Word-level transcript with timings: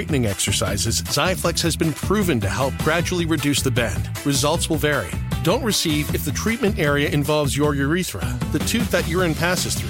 straightening 0.00 0.24
exercises, 0.24 1.02
Xiaflex 1.02 1.60
has 1.60 1.76
been 1.76 1.92
proven 1.92 2.40
to 2.40 2.48
help 2.48 2.72
gradually 2.78 3.26
reduce 3.26 3.60
the 3.60 3.70
bend. 3.70 4.08
Results 4.24 4.70
will 4.70 4.78
vary. 4.78 5.10
Don't 5.42 5.62
receive 5.62 6.14
if 6.14 6.24
the 6.24 6.32
treatment 6.32 6.78
area 6.78 7.10
involves 7.10 7.54
your 7.54 7.74
urethra, 7.74 8.24
the 8.52 8.60
tooth 8.60 8.90
that 8.92 9.06
urine 9.06 9.34
passes 9.34 9.74
through, 9.74 9.89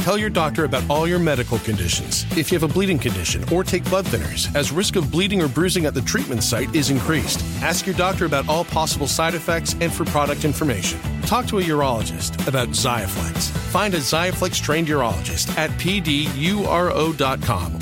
Tell 0.00 0.16
your 0.16 0.30
doctor 0.30 0.64
about 0.64 0.82
all 0.88 1.06
your 1.06 1.18
medical 1.18 1.58
conditions. 1.58 2.24
If 2.36 2.50
you 2.50 2.58
have 2.58 2.68
a 2.68 2.72
bleeding 2.72 2.98
condition 2.98 3.44
or 3.52 3.62
take 3.62 3.84
blood 3.84 4.06
thinners, 4.06 4.52
as 4.56 4.72
risk 4.72 4.96
of 4.96 5.10
bleeding 5.10 5.42
or 5.42 5.48
bruising 5.48 5.84
at 5.84 5.92
the 5.92 6.00
treatment 6.00 6.42
site 6.42 6.74
is 6.74 6.88
increased. 6.88 7.44
Ask 7.62 7.86
your 7.86 7.94
doctor 7.96 8.24
about 8.24 8.48
all 8.48 8.64
possible 8.64 9.06
side 9.06 9.34
effects 9.34 9.74
and 9.80 9.92
for 9.92 10.06
product 10.06 10.46
information. 10.46 10.98
Talk 11.22 11.46
to 11.48 11.58
a 11.58 11.62
urologist 11.62 12.48
about 12.48 12.68
Xiaflex. 12.70 13.50
Find 13.70 13.92
a 13.92 13.98
Xiaflex 13.98 14.62
trained 14.62 14.88
urologist 14.88 15.54
at 15.58 15.70
pduro.com 15.72 16.28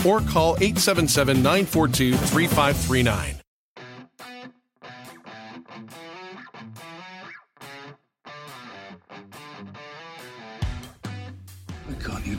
or 0.04 0.20
call 0.20 0.56
877 0.56 1.36
942 1.36 2.14
3539. 2.14 3.37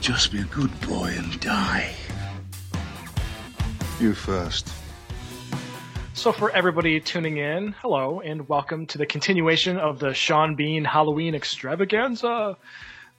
Why 0.00 0.04
just 0.04 0.32
be 0.32 0.40
a 0.40 0.44
good 0.44 0.80
boy 0.88 1.12
and 1.14 1.38
die? 1.40 1.92
You 4.00 4.14
first. 4.14 4.72
So, 6.14 6.32
for 6.32 6.50
everybody 6.50 7.00
tuning 7.00 7.36
in, 7.36 7.72
hello 7.82 8.20
and 8.20 8.48
welcome 8.48 8.86
to 8.86 8.96
the 8.96 9.04
continuation 9.04 9.76
of 9.76 9.98
the 9.98 10.14
Sean 10.14 10.54
Bean 10.54 10.86
Halloween 10.86 11.34
extravaganza 11.34 12.56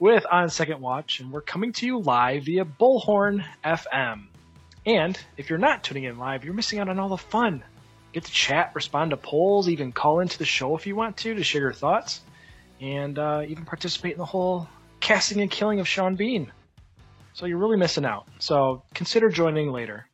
with 0.00 0.26
On 0.28 0.50
Second 0.50 0.80
Watch. 0.80 1.20
And 1.20 1.30
we're 1.30 1.40
coming 1.40 1.72
to 1.74 1.86
you 1.86 2.00
live 2.00 2.46
via 2.46 2.64
Bullhorn 2.64 3.44
FM. 3.64 4.24
And 4.84 5.16
if 5.36 5.50
you're 5.50 5.60
not 5.60 5.84
tuning 5.84 6.02
in 6.02 6.18
live, 6.18 6.44
you're 6.44 6.52
missing 6.52 6.80
out 6.80 6.88
on 6.88 6.98
all 6.98 7.10
the 7.10 7.16
fun. 7.16 7.62
Get 8.12 8.24
to 8.24 8.32
chat, 8.32 8.72
respond 8.74 9.12
to 9.12 9.16
polls, 9.16 9.68
even 9.68 9.92
call 9.92 10.18
into 10.18 10.36
the 10.36 10.44
show 10.44 10.76
if 10.76 10.88
you 10.88 10.96
want 10.96 11.16
to 11.18 11.32
to 11.32 11.44
share 11.44 11.60
your 11.62 11.72
thoughts, 11.72 12.22
and 12.80 13.20
uh, 13.20 13.44
even 13.46 13.66
participate 13.66 14.14
in 14.14 14.18
the 14.18 14.24
whole 14.24 14.66
casting 14.98 15.40
and 15.40 15.48
killing 15.48 15.78
of 15.78 15.86
Sean 15.86 16.16
Bean. 16.16 16.50
So 17.34 17.46
you're 17.46 17.58
really 17.58 17.78
missing 17.78 18.04
out. 18.04 18.26
So 18.38 18.82
consider 18.94 19.30
joining 19.30 19.72
later. 19.72 20.06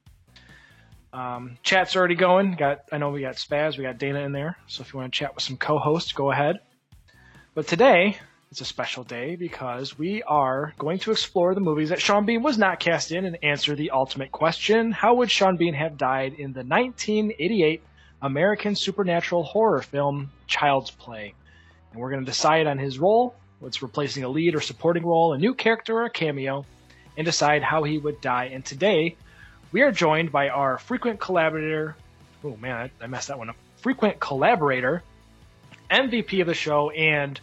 Um, 1.12 1.58
chat's 1.62 1.96
already 1.96 2.14
going. 2.14 2.54
Got 2.54 2.80
I 2.92 2.98
know 2.98 3.10
we 3.10 3.22
got 3.22 3.36
Spaz, 3.36 3.76
we 3.76 3.84
got 3.84 3.98
Dana 3.98 4.20
in 4.20 4.32
there. 4.32 4.56
So 4.66 4.82
if 4.82 4.92
you 4.92 5.00
want 5.00 5.12
to 5.12 5.18
chat 5.18 5.34
with 5.34 5.42
some 5.42 5.56
co-hosts, 5.56 6.12
go 6.12 6.30
ahead. 6.30 6.60
But 7.54 7.66
today 7.66 8.18
it's 8.50 8.60
a 8.60 8.66
special 8.66 9.04
day 9.04 9.34
because 9.36 9.98
we 9.98 10.22
are 10.22 10.74
going 10.78 10.98
to 11.00 11.10
explore 11.10 11.54
the 11.54 11.60
movies 11.60 11.88
that 11.88 12.00
Sean 12.00 12.24
Bean 12.24 12.42
was 12.42 12.56
not 12.56 12.78
cast 12.78 13.10
in 13.10 13.24
and 13.24 13.38
answer 13.42 13.74
the 13.74 13.90
ultimate 13.90 14.30
question: 14.30 14.92
How 14.92 15.14
would 15.14 15.30
Sean 15.30 15.56
Bean 15.56 15.74
have 15.74 15.98
died 15.98 16.34
in 16.34 16.52
the 16.52 16.62
1988 16.62 17.82
American 18.22 18.76
supernatural 18.76 19.42
horror 19.42 19.82
film 19.82 20.30
Child's 20.46 20.90
Play? 20.90 21.34
And 21.90 22.00
we're 22.00 22.10
going 22.10 22.24
to 22.24 22.30
decide 22.30 22.66
on 22.66 22.78
his 22.78 22.98
role, 22.98 23.34
what's 23.60 23.82
replacing 23.82 24.24
a 24.24 24.28
lead 24.28 24.54
or 24.54 24.60
supporting 24.60 25.04
role, 25.04 25.32
a 25.32 25.38
new 25.38 25.54
character 25.54 25.96
or 25.96 26.04
a 26.04 26.10
cameo, 26.10 26.64
and 27.18 27.24
decide 27.24 27.62
how 27.64 27.82
he 27.82 27.98
would 27.98 28.20
die. 28.20 28.46
And 28.46 28.64
today 28.64 29.16
we 29.72 29.82
are 29.82 29.90
joined 29.90 30.30
by 30.32 30.48
our 30.48 30.78
frequent 30.78 31.20
collaborator. 31.20 31.96
Oh 32.44 32.56
man, 32.56 32.90
I, 33.00 33.06
messed 33.08 33.28
that 33.28 33.38
one 33.38 33.50
up. 33.50 33.56
Frequent 33.82 34.20
collaborator, 34.20 35.02
MVP 35.90 36.40
of 36.40 36.46
the 36.46 36.54
show, 36.54 36.90
and 36.90 37.38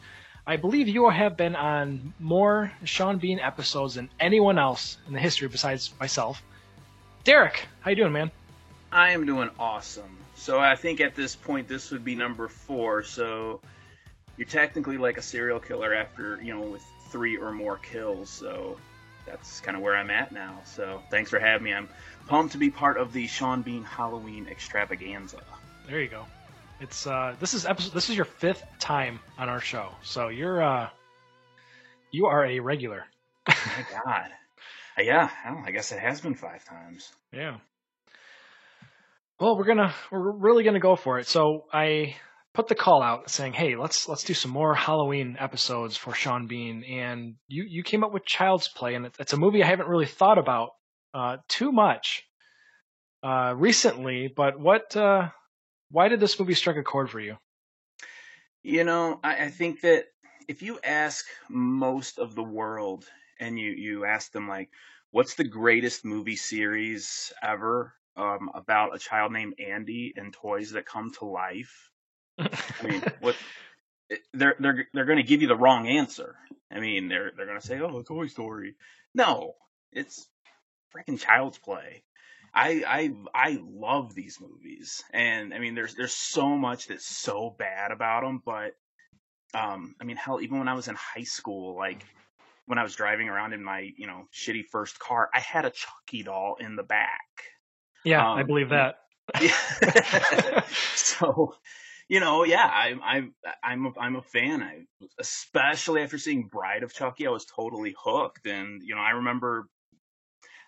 I 0.48 0.56
believe 0.56 0.88
you 0.88 1.10
have 1.10 1.36
been 1.36 1.56
on 1.56 2.14
more 2.20 2.72
Sean 2.86 3.18
Bean 3.18 3.40
episodes 3.40 3.96
than 3.96 4.10
anyone 4.18 4.58
else 4.58 4.98
in 5.08 5.14
the 5.14 5.20
history 5.20 5.50
besides 5.50 5.94
myself. 6.00 6.42
Derek, 7.26 7.66
how 7.82 7.90
you 7.90 7.98
doing, 7.98 8.14
man? 8.14 8.32
I 8.92 9.12
am 9.12 9.26
doing 9.26 9.50
awesome. 9.60 10.18
So 10.36 10.60
I 10.60 10.76
think 10.76 11.02
at 11.02 11.16
this 11.16 11.36
point 11.36 11.68
this 11.68 11.92
would 11.92 12.06
be 12.06 12.16
number 12.16 12.48
four. 12.48 13.04
So 13.04 13.60
you're 14.38 14.48
technically 14.48 14.98
like 14.98 15.18
a 15.18 15.22
serial 15.22 15.60
killer 15.60 15.94
after 15.94 16.40
you 16.42 16.54
know 16.54 16.62
with 16.62 16.84
three 17.10 17.36
or 17.36 17.52
more 17.52 17.78
kills. 17.78 18.30
So 18.30 18.78
that's 19.26 19.60
kind 19.62 19.76
of 19.76 19.84
where 19.84 19.96
I'm 19.96 20.10
at 20.10 20.32
now. 20.32 20.62
So 20.66 21.02
thanks 21.10 21.30
for 21.30 21.40
having 21.40 21.64
me. 21.64 21.74
I'm 21.74 21.90
pumped 22.28 22.54
to 22.54 22.58
be 22.58 22.70
part 22.70 22.98
of 22.98 23.14
the 23.14 23.28
Sean 23.28 23.62
Bean 23.62 23.84
Halloween 23.84 24.48
extravaganza. 24.50 25.42
There 25.88 26.02
you 26.02 26.08
go. 26.10 26.26
It's 26.80 27.08
uh, 27.08 27.36
this 27.40 27.54
is 27.54 27.66
episode. 27.66 27.94
This 27.94 28.10
is 28.10 28.16
your 28.16 28.26
fifth 28.26 28.64
time 28.80 29.20
on 29.38 29.48
our 29.48 29.62
show, 29.62 29.92
so 30.04 30.28
you're 30.28 30.62
uh, 30.62 30.90
you 32.12 32.26
are 32.26 32.46
a 32.46 32.60
regular. 32.60 33.06
My 33.48 33.56
God. 34.06 34.30
Uh, 34.98 35.02
yeah, 35.02 35.30
well, 35.46 35.64
I 35.66 35.72
guess 35.72 35.92
it 35.92 36.00
has 36.00 36.22
been 36.22 36.36
five 36.36 36.66
times. 36.66 37.12
Yeah. 37.32 37.58
Well, 39.40 39.58
we're 39.58 39.66
gonna 39.66 39.94
we're 40.12 40.32
really 40.32 40.64
gonna 40.64 40.80
go 40.80 40.96
for 40.96 41.20
it. 41.20 41.28
So 41.28 41.66
I 41.72 42.16
put 42.56 42.68
the 42.68 42.76
call 42.76 43.04
out 43.04 43.30
saying, 43.30 43.54
"Hey, 43.54 43.76
let's 43.76 44.08
let's 44.08 44.24
do 44.24 44.34
some 44.34 44.52
more 44.52 44.74
Halloween 44.74 45.36
episodes 45.40 45.98
for 45.98 46.14
Sean 46.14 46.48
Bean." 46.48 46.84
And 46.84 47.36
you 47.48 47.66
you 47.68 47.84
came 47.84 48.04
up 48.04 48.14
with 48.14 48.26
Child's 48.26 48.68
Play, 48.70 48.96
and 48.96 49.12
it's 49.20 49.34
a 49.34 49.38
movie 49.38 49.62
I 49.62 49.68
haven't 49.68 49.90
really 49.90 50.06
thought 50.06 50.38
about 50.38 50.70
uh, 51.14 51.38
too 51.48 51.72
much 51.72 52.24
uh, 53.22 53.54
recently. 53.56 54.34
But 54.36 54.60
what? 54.60 54.96
Uh, 54.96 55.30
why 55.92 56.08
did 56.08 56.20
this 56.20 56.40
movie 56.40 56.56
strike 56.56 56.78
a 56.78 56.84
chord 56.84 57.10
for 57.10 57.20
you? 57.20 57.36
You 58.64 58.84
know, 58.84 59.20
I, 59.24 59.46
I 59.46 59.50
think 59.50 59.82
that 59.82 60.06
if 60.48 60.64
you 60.64 60.80
ask 60.84 61.26
most 61.50 62.18
of 62.18 62.34
the 62.34 62.44
world 62.44 63.06
and 63.40 63.60
you 63.60 63.72
you 63.72 64.06
ask 64.06 64.32
them 64.32 64.48
like, 64.48 64.70
"What's 65.12 65.36
the 65.36 65.44
greatest 65.44 66.06
movie 66.06 66.38
series 66.38 67.34
ever?" 67.44 67.94
Um, 68.18 68.50
about 68.54 68.96
a 68.96 69.00
child 69.00 69.34
named 69.34 69.56
Andy 69.60 70.14
and 70.16 70.32
toys 70.32 70.72
that 70.72 70.86
come 70.86 71.12
to 71.20 71.26
life. 71.26 71.92
I 72.40 72.88
mean, 72.88 73.04
what 73.20 73.36
they're 74.34 74.56
they're 74.60 74.88
they're 74.94 75.06
going 75.06 75.18
to 75.18 75.24
give 75.24 75.42
you 75.42 75.48
the 75.48 75.56
wrong 75.56 75.88
answer. 75.88 76.36
I 76.72 76.80
mean, 76.80 77.08
they're 77.08 77.32
they're 77.36 77.46
going 77.46 77.60
to 77.60 77.66
say, 77.66 77.80
"Oh, 77.80 78.02
Toy 78.02 78.28
Story." 78.28 78.76
No, 79.14 79.54
it's 79.92 80.28
freaking 80.96 81.20
Child's 81.20 81.58
Play. 81.58 82.04
I 82.54 82.84
I 82.88 83.14
I 83.34 83.60
love 83.62 84.16
these 84.16 84.40
movies, 84.40 85.04
and 85.14 85.54
I 85.54 85.60
mean, 85.60 85.76
there's 85.76 85.96
there's 85.96 86.14
so 86.14 86.56
much 86.58 86.88
that's 86.88 87.06
so 87.06 87.54
bad 87.58 87.92
about 87.92 88.24
them, 88.24 88.42
but 88.46 88.74
um, 89.54 89.96
I 90.00 90.04
mean, 90.04 90.18
hell, 90.18 90.42
even 90.42 90.60
when 90.60 90.68
I 90.68 90.74
was 90.74 90.88
in 90.88 90.96
high 90.96 91.24
school, 91.24 91.76
like 91.76 92.04
when 92.66 92.80
I 92.80 92.84
was 92.84 92.96
driving 92.96 93.30
around 93.30 93.54
in 93.54 93.64
my 93.64 93.92
you 93.98 94.08
know 94.08 94.28
shitty 94.34 94.66
first 94.72 95.00
car, 95.00 95.30
I 95.34 95.40
had 95.40 95.66
a 95.66 95.72
Chucky 95.72 96.24
doll 96.24 96.58
in 96.60 96.76
the 96.76 96.84
back. 96.84 97.22
Yeah, 98.04 98.32
Um, 98.32 98.38
I 98.38 98.44
believe 98.44 98.70
that. 98.70 98.96
So, 100.96 101.56
you 102.08 102.20
know, 102.20 102.44
yeah, 102.44 102.66
I'm 102.66 103.02
I'm 103.04 103.36
I'm 103.64 103.86
a, 103.88 103.92
I'm 104.00 104.16
a 104.16 104.22
fan. 104.22 104.62
I 104.62 104.86
especially 105.20 106.02
after 106.02 106.18
seeing 106.18 106.48
Bride 106.48 106.84
of 106.84 106.94
Chucky, 106.94 107.26
I 107.26 107.32
was 107.32 107.46
totally 107.46 107.96
hooked. 107.98 108.46
And 108.46 108.82
you 108.84 108.96
know, 108.96 109.02
I 109.02 109.12
remember 109.12 109.68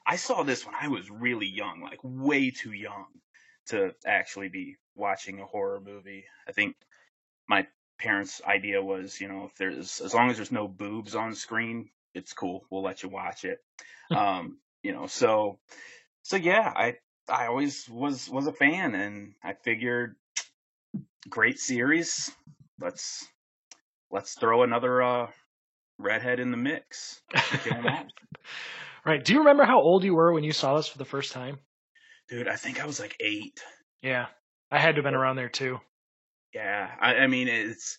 I 0.05 0.15
saw 0.15 0.43
this 0.43 0.65
when 0.65 0.75
I 0.79 0.87
was 0.87 1.11
really 1.11 1.47
young, 1.47 1.81
like 1.81 1.99
way 2.01 2.51
too 2.51 2.71
young 2.71 3.05
to 3.67 3.93
actually 4.05 4.49
be 4.49 4.77
watching 4.95 5.39
a 5.39 5.45
horror 5.45 5.81
movie. 5.81 6.25
I 6.47 6.53
think 6.53 6.75
my 7.47 7.67
parents' 7.99 8.41
idea 8.45 8.81
was, 8.81 9.19
you 9.19 9.27
know, 9.27 9.45
if 9.45 9.55
there's 9.57 10.01
as 10.01 10.13
long 10.13 10.29
as 10.29 10.37
there's 10.37 10.51
no 10.51 10.67
boobs 10.67 11.13
on 11.13 11.35
screen, 11.35 11.89
it's 12.13 12.33
cool. 12.33 12.65
We'll 12.71 12.83
let 12.83 13.03
you 13.03 13.09
watch 13.09 13.45
it. 13.45 13.59
um, 14.15 14.57
you 14.81 14.93
know, 14.93 15.05
so 15.05 15.59
so 16.23 16.35
yeah, 16.35 16.73
I 16.75 16.95
I 17.29 17.47
always 17.47 17.87
was 17.89 18.27
was 18.29 18.47
a 18.47 18.53
fan, 18.53 18.95
and 18.95 19.33
I 19.43 19.53
figured 19.53 20.15
great 21.29 21.59
series. 21.59 22.31
Let's 22.79 23.25
let's 24.11 24.33
throw 24.33 24.63
another 24.63 25.01
uh, 25.01 25.27
redhead 25.97 26.39
in 26.39 26.51
the 26.51 26.57
mix. 26.57 27.21
right. 29.05 29.23
Do 29.23 29.33
you 29.33 29.39
remember 29.39 29.65
how 29.65 29.81
old 29.81 30.03
you 30.03 30.15
were 30.15 30.33
when 30.33 30.43
you 30.43 30.53
saw 30.53 30.77
this 30.77 30.87
for 30.87 30.97
the 30.97 31.05
first 31.05 31.31
time? 31.31 31.59
Dude, 32.29 32.47
I 32.47 32.55
think 32.55 32.81
I 32.81 32.85
was 32.85 32.99
like 32.99 33.15
eight. 33.19 33.61
Yeah, 34.01 34.27
I 34.71 34.79
had 34.79 34.95
to 34.95 34.99
have 34.99 35.05
been 35.05 35.15
around 35.15 35.37
there 35.37 35.49
too. 35.49 35.79
Yeah, 36.53 36.89
I, 36.99 37.15
I 37.15 37.27
mean 37.27 37.47
it's 37.47 37.97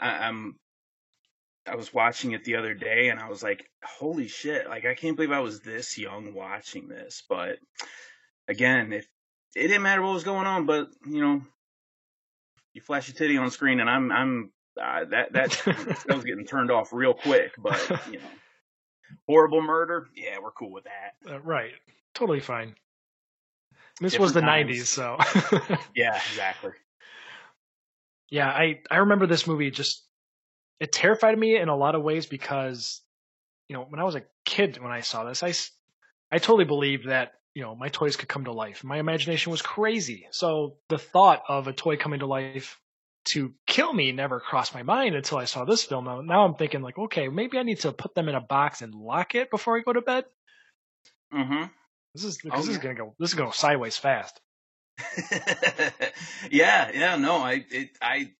I, 0.00 0.26
I'm 0.26 0.56
I 1.66 1.76
was 1.76 1.94
watching 1.94 2.32
it 2.32 2.44
the 2.44 2.56
other 2.56 2.74
day 2.74 3.08
and 3.08 3.20
I 3.20 3.28
was 3.28 3.42
like, 3.42 3.64
holy 3.84 4.28
shit, 4.28 4.68
like 4.68 4.84
I 4.84 4.94
can't 4.94 5.16
believe 5.16 5.30
I 5.30 5.40
was 5.40 5.60
this 5.60 5.96
young 5.96 6.34
watching 6.34 6.88
this. 6.88 7.22
But 7.28 7.58
again, 8.48 8.92
if 8.92 9.06
it 9.54 9.68
didn't 9.68 9.82
matter 9.82 10.02
what 10.02 10.14
was 10.14 10.24
going 10.24 10.46
on, 10.46 10.66
but 10.66 10.88
you 11.06 11.20
know, 11.20 11.42
you 12.74 12.80
flash 12.80 13.08
a 13.08 13.14
titty 13.14 13.36
on 13.36 13.50
screen 13.50 13.80
and 13.80 13.88
I'm 13.88 14.10
I'm 14.12 14.50
uh, 14.80 15.04
that 15.06 15.32
that 15.32 16.04
was 16.08 16.24
getting 16.24 16.46
turned 16.46 16.70
off 16.70 16.92
real 16.92 17.14
quick. 17.14 17.52
But 17.58 17.80
you 18.10 18.18
know, 18.18 18.24
horrible 19.26 19.62
murder, 19.62 20.08
yeah, 20.14 20.38
we're 20.42 20.52
cool 20.52 20.72
with 20.72 20.84
that. 20.84 21.30
Uh, 21.30 21.40
right, 21.40 21.72
totally 22.14 22.40
fine. 22.40 22.74
This 24.00 24.12
Different 24.12 24.22
was 24.22 24.32
the 24.32 24.40
times. 24.40 24.70
'90s, 24.70 24.86
so 24.86 25.18
yeah, 25.94 26.16
exactly. 26.16 26.72
Yeah, 28.30 28.48
I 28.48 28.80
I 28.90 28.98
remember 28.98 29.26
this 29.26 29.46
movie 29.46 29.70
just 29.70 30.04
it 30.80 30.90
terrified 30.92 31.38
me 31.38 31.56
in 31.56 31.68
a 31.68 31.76
lot 31.76 31.94
of 31.94 32.02
ways 32.02 32.26
because 32.26 33.02
you 33.68 33.76
know 33.76 33.84
when 33.88 34.00
I 34.00 34.04
was 34.04 34.14
a 34.14 34.22
kid 34.44 34.78
when 34.82 34.90
I 34.90 35.00
saw 35.00 35.24
this 35.24 35.42
I 35.42 35.52
I 36.34 36.38
totally 36.38 36.64
believed 36.64 37.08
that 37.08 37.34
you 37.54 37.62
know 37.62 37.74
my 37.74 37.88
toys 37.88 38.16
could 38.16 38.28
come 38.28 38.44
to 38.44 38.52
life. 38.52 38.84
My 38.84 38.98
imagination 38.98 39.50
was 39.50 39.62
crazy, 39.62 40.26
so 40.30 40.76
the 40.88 40.98
thought 40.98 41.42
of 41.48 41.68
a 41.68 41.72
toy 41.72 41.96
coming 41.96 42.20
to 42.20 42.26
life 42.26 42.78
to 43.24 43.54
kill 43.66 43.92
me 43.92 44.12
never 44.12 44.40
crossed 44.40 44.74
my 44.74 44.82
mind 44.82 45.14
until 45.14 45.38
I 45.38 45.44
saw 45.44 45.64
this 45.64 45.84
film. 45.84 46.04
Now, 46.04 46.20
now 46.22 46.44
I'm 46.44 46.54
thinking 46.54 46.82
like, 46.82 46.98
okay, 46.98 47.28
maybe 47.28 47.58
I 47.58 47.62
need 47.62 47.80
to 47.80 47.92
put 47.92 48.14
them 48.14 48.28
in 48.28 48.34
a 48.34 48.40
box 48.40 48.82
and 48.82 48.94
lock 48.94 49.34
it 49.34 49.50
before 49.50 49.78
I 49.78 49.82
go 49.82 49.92
to 49.92 50.00
bed. 50.00 50.24
Mm-hmm. 51.32 51.64
This 52.14 52.24
is 52.24 52.38
this 52.38 52.68
is 52.68 52.78
gonna 52.78 52.94
go 52.94 53.14
this 53.18 53.30
is 53.30 53.34
gonna 53.34 53.48
go 53.48 53.52
sideways 53.52 53.96
fast. 53.96 54.40
yeah, 56.50 56.90
yeah, 56.92 57.16
no, 57.16 57.38
I, 57.38 57.64
it, 57.70 57.90
I, 58.00 58.32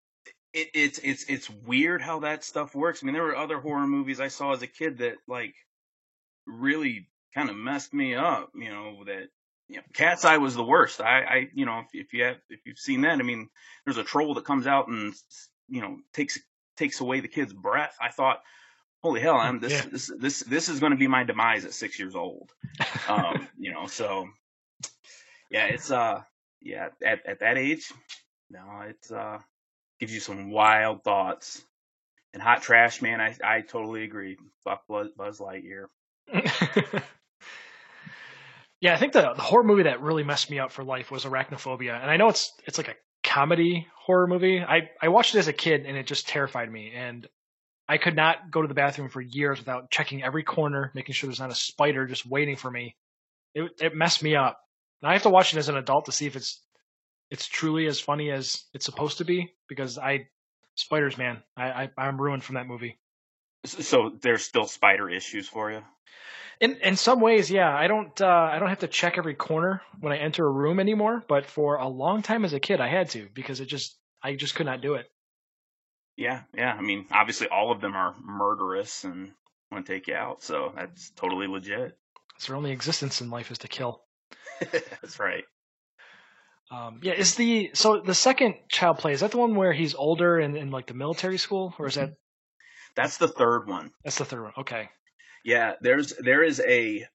it, 0.52 0.68
it's, 0.74 0.98
it's, 0.98 1.24
it's 1.24 1.50
weird 1.50 2.02
how 2.02 2.20
that 2.20 2.44
stuff 2.44 2.74
works. 2.74 3.02
I 3.02 3.06
mean, 3.06 3.14
there 3.14 3.22
were 3.22 3.36
other 3.36 3.58
horror 3.58 3.86
movies 3.86 4.20
I 4.20 4.28
saw 4.28 4.52
as 4.52 4.60
a 4.60 4.66
kid 4.66 4.98
that 4.98 5.14
like 5.26 5.54
really 6.46 7.08
kind 7.34 7.50
of 7.50 7.56
messed 7.56 7.94
me 7.94 8.14
up. 8.14 8.50
You 8.55 8.70
know 8.70 9.05
that, 9.06 9.29
you 9.69 9.76
know, 9.76 9.82
Cat's 9.93 10.25
Eye 10.25 10.38
was 10.38 10.55
the 10.55 10.64
worst. 10.64 11.00
I, 11.00 11.20
I, 11.20 11.49
you 11.55 11.67
know, 11.67 11.81
if, 11.81 12.06
if 12.06 12.12
you 12.12 12.25
have, 12.25 12.37
if 12.49 12.61
you've 12.64 12.79
seen 12.79 13.02
that, 13.02 13.19
I 13.19 13.23
mean, 13.23 13.49
there's 13.84 13.99
a 13.99 14.05
troll 14.05 14.34
that 14.34 14.44
comes 14.44 14.67
out 14.67 14.88
and 14.88 15.14
you 15.69 15.81
know 15.81 15.99
takes 16.12 16.38
takes 16.76 17.00
away 17.00 17.20
the 17.20 17.29
kid's 17.29 17.52
breath. 17.52 17.96
I 18.00 18.11
thought, 18.11 18.43
holy 19.02 19.20
hell, 19.20 19.37
I'm 19.37 19.61
this, 19.61 19.73
yeah. 19.73 19.90
this, 19.90 20.12
this, 20.19 20.40
this 20.40 20.69
is 20.69 20.81
going 20.81 20.93
to 20.93 20.99
be 20.99 21.08
my 21.08 21.25
demise 21.25 21.64
at 21.64 21.75
six 21.75 21.99
years 21.99 22.14
old. 22.14 22.50
Um, 23.08 23.49
you 23.58 23.73
know, 23.73 23.87
so 23.87 24.29
yeah, 25.50 25.67
it's 25.67 25.90
uh, 25.90 26.23
yeah, 26.61 26.88
at, 27.05 27.26
at 27.26 27.40
that 27.40 27.58
age, 27.58 27.93
no, 28.50 28.61
it's 28.88 29.11
uh 29.11 29.38
gives 30.00 30.12
you 30.12 30.20
some 30.20 30.50
wild 30.50 31.05
thoughts. 31.05 31.62
And 32.34 32.43
Hot 32.43 32.62
Trash, 32.62 33.02
man, 33.02 33.20
I 33.20 33.37
I 33.44 33.61
totally 33.61 34.05
agree. 34.05 34.38
Fuck 34.64 34.87
Buzz 34.88 35.38
Lightyear. 35.38 35.87
yeah, 38.82 38.94
I 38.94 38.96
think 38.96 39.12
the, 39.12 39.32
the 39.32 39.43
horror 39.43 39.62
movie 39.62 39.84
that 39.84 40.02
really 40.02 40.25
messed 40.25 40.50
me 40.50 40.58
up 40.58 40.73
for 40.73 40.82
life 40.82 41.12
was 41.12 41.25
Arachnophobia, 41.25 42.02
and 42.02 42.11
I 42.11 42.17
know 42.17 42.29
it's 42.29 42.52
it's 42.67 42.79
like 42.79 42.88
a 42.88 42.96
comedy 43.23 43.87
horror 43.96 44.26
movie. 44.26 44.61
I 44.61 44.90
I 45.00 45.06
watched 45.08 45.37
it 45.37 45.38
as 45.38 45.46
a 45.46 45.52
kid, 45.52 45.87
and 45.87 45.96
it 45.96 46.05
just 46.05 46.26
terrified 46.26 46.70
me, 46.70 46.90
and 46.93 47.29
I 47.88 47.99
could 47.99 48.17
not 48.17 48.50
go 48.50 48.61
to 48.61 48.67
the 48.67 48.75
bathroom 48.75 49.08
for 49.08 49.20
years 49.20 49.61
without 49.61 49.93
checking 49.93 50.25
every 50.25 50.43
corner, 50.43 50.90
making 50.96 51.14
sure 51.14 51.29
there's 51.29 51.38
not 51.38 51.52
a 51.52 51.55
spider 51.55 52.08
just 52.08 52.26
waiting 52.26 52.56
for 52.56 52.73
me. 52.73 52.96
It 53.55 53.70
it 53.81 53.94
messed 53.94 54.20
me 54.20 54.34
up. 54.34 54.58
And 55.00 55.08
I 55.11 55.12
have 55.12 55.23
to 55.23 55.31
watch 55.31 55.55
it 55.55 55.58
as 55.58 55.69
an 55.69 55.76
adult 55.76 56.06
to 56.06 56.12
see 56.12 56.26
if 56.26 56.34
it's 56.34 56.61
it's 57.31 57.46
truly 57.46 57.87
as 57.87 58.00
funny 58.00 58.32
as 58.32 58.64
it's 58.75 58.84
supposed 58.84 59.19
to 59.19 59.25
be 59.25 59.55
because 59.69 59.96
I 59.96 60.26
spiders 60.75 61.17
man 61.17 61.40
I, 61.56 61.88
I 61.96 62.08
am 62.08 62.20
ruined 62.20 62.43
from 62.43 62.56
that 62.56 62.67
movie. 62.67 62.99
So 63.64 64.11
there's 64.20 64.43
still 64.43 64.64
spider 64.67 65.08
issues 65.08 65.46
for 65.46 65.70
you. 65.70 65.82
In 66.60 66.76
in 66.76 66.96
some 66.96 67.20
ways, 67.20 67.50
yeah. 67.50 67.75
I 67.75 67.87
don't 67.87 68.20
uh, 68.20 68.50
I 68.52 68.58
don't 68.58 68.69
have 68.69 68.81
to 68.81 68.88
check 68.88 69.19
every 69.19 69.34
corner 69.34 69.82
when 70.00 70.12
I 70.12 70.19
enter 70.19 70.46
a 70.46 70.50
room 70.50 70.78
anymore. 70.81 71.25
But 71.26 71.46
for 71.46 71.76
a 71.76 71.88
long 71.88 72.22
time 72.22 72.44
as 72.44 72.52
a 72.52 72.60
kid, 72.60 72.81
I 72.81 72.88
had 72.88 73.10
to 73.10 73.28
because 73.34 73.60
it 73.60 73.66
just 73.66 73.96
I 74.22 74.34
just 74.34 74.54
could 74.54 74.66
not 74.66 74.81
do 74.81 74.94
it. 74.94 75.10
Yeah, 76.16 76.43
yeah. 76.54 76.72
I 76.72 76.82
mean, 76.82 77.06
obviously, 77.10 77.49
all 77.49 77.72
of 77.72 77.81
them 77.81 77.96
are 77.96 78.14
murderous 78.22 79.04
and 79.04 79.32
want 79.70 79.87
to 79.87 79.93
take 79.93 80.06
you 80.06 80.14
out, 80.14 80.43
so 80.43 80.72
that's 80.76 81.10
totally 81.10 81.46
legit. 81.46 81.96
It's 82.37 82.46
their 82.46 82.56
only 82.56 82.70
existence 82.70 83.20
in 83.20 83.31
life 83.31 83.50
is 83.50 83.58
to 83.58 83.69
kill. 83.69 84.02
That's 84.60 85.19
right. 85.19 85.44
Um, 86.70 87.00
yeah, 87.02 87.12
is 87.12 87.34
the 87.34 87.70
so 87.75 88.00
the 88.00 88.14
second 88.14 88.55
child 88.69 88.98
play 88.98 89.12
is 89.12 89.20
that 89.20 89.31
the 89.31 89.37
one 89.37 89.55
where 89.55 89.72
he's 89.72 89.94
older 89.94 90.38
and 90.38 90.56
in 90.56 90.70
like 90.70 90.87
the 90.87 90.94
military 90.94 91.37
school, 91.37 91.75
or 91.78 91.87
is 91.87 91.96
that? 91.96 92.14
That's 92.96 93.19
the 93.19 93.28
third 93.28 93.69
one. 93.69 93.90
That's 94.05 94.19
the 94.19 94.25
third 94.25 94.43
one. 94.43 94.52
Okay. 94.58 94.88
Yeah, 95.44 95.74
there's 95.80 96.12
there 96.18 96.42
is 96.42 96.60
a 96.60 97.06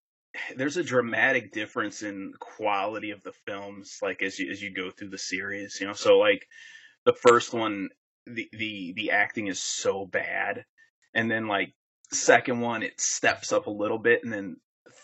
there's 0.56 0.78
a 0.78 0.84
dramatic 0.84 1.52
difference 1.52 2.04
in 2.04 2.34
quality 2.40 3.12
of 3.12 3.24
the 3.24 3.34
films, 3.46 4.00
like 4.02 4.22
as 4.22 4.38
you 4.38 4.52
as 4.52 4.62
you 4.62 4.72
go 4.72 4.92
through 4.92 5.10
the 5.10 5.18
series, 5.18 5.78
you 5.80 5.88
know. 5.88 5.94
So 5.94 6.18
like 6.18 6.48
the 7.06 7.14
first 7.14 7.54
one, 7.54 7.90
the 8.26 8.50
the 8.52 8.94
the 8.96 9.12
acting 9.12 9.48
is 9.48 9.62
so 9.62 10.06
bad, 10.06 10.66
and 11.14 11.30
then 11.30 11.48
like 11.48 11.74
second 12.12 12.62
one 12.62 12.84
it 12.84 13.00
steps 13.00 13.52
up 13.52 13.68
a 13.68 13.72
little 13.72 14.00
bit, 14.00 14.24
and 14.24 14.32
then 14.32 14.58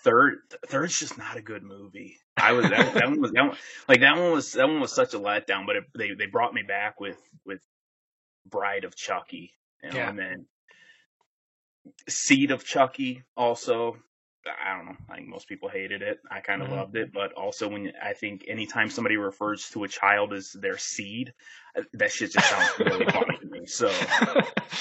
third 0.03 0.39
third's 0.67 0.99
just 0.99 1.17
not 1.17 1.37
a 1.37 1.41
good 1.41 1.63
movie. 1.63 2.17
I 2.37 2.53
was 2.53 2.69
that, 2.69 2.93
that 2.93 3.07
one 3.07 3.21
was 3.21 3.31
that 3.31 3.47
one, 3.47 3.57
like 3.87 4.01
that 4.01 4.17
one 4.17 4.31
was 4.31 4.51
that 4.53 4.67
one 4.67 4.81
was 4.81 4.93
such 4.93 5.13
a 5.13 5.19
letdown, 5.19 5.65
but 5.65 5.77
it, 5.77 5.83
they 5.97 6.13
they 6.13 6.25
brought 6.25 6.53
me 6.53 6.63
back 6.63 6.99
with 6.99 7.17
with 7.45 7.61
Bride 8.45 8.83
of 8.83 8.95
Chucky, 8.95 9.53
you 9.81 9.89
know, 9.89 9.95
yeah. 9.95 10.09
and 10.09 10.19
then 10.19 10.45
Seed 12.07 12.51
of 12.51 12.65
Chucky 12.65 13.23
also. 13.35 13.97
I 14.45 14.75
don't 14.75 14.85
know. 14.87 14.97
I 15.09 15.15
think 15.15 15.29
most 15.29 15.47
people 15.47 15.69
hated 15.69 16.01
it. 16.01 16.19
I 16.29 16.41
kind 16.41 16.61
of 16.61 16.67
mm-hmm. 16.67 16.77
loved 16.77 16.97
it, 16.97 17.13
but 17.13 17.31
also 17.31 17.69
when 17.69 17.93
I 18.01 18.11
think 18.11 18.43
anytime 18.49 18.89
somebody 18.89 19.15
refers 19.15 19.69
to 19.69 19.85
a 19.85 19.87
child 19.87 20.33
as 20.33 20.51
their 20.51 20.77
seed, 20.77 21.33
that 21.93 22.11
shit 22.11 22.33
just 22.33 22.49
sounds 22.49 22.77
really 22.77 23.05
funny 23.05 23.37
to 23.39 23.45
me. 23.47 23.65
So, 23.67 23.89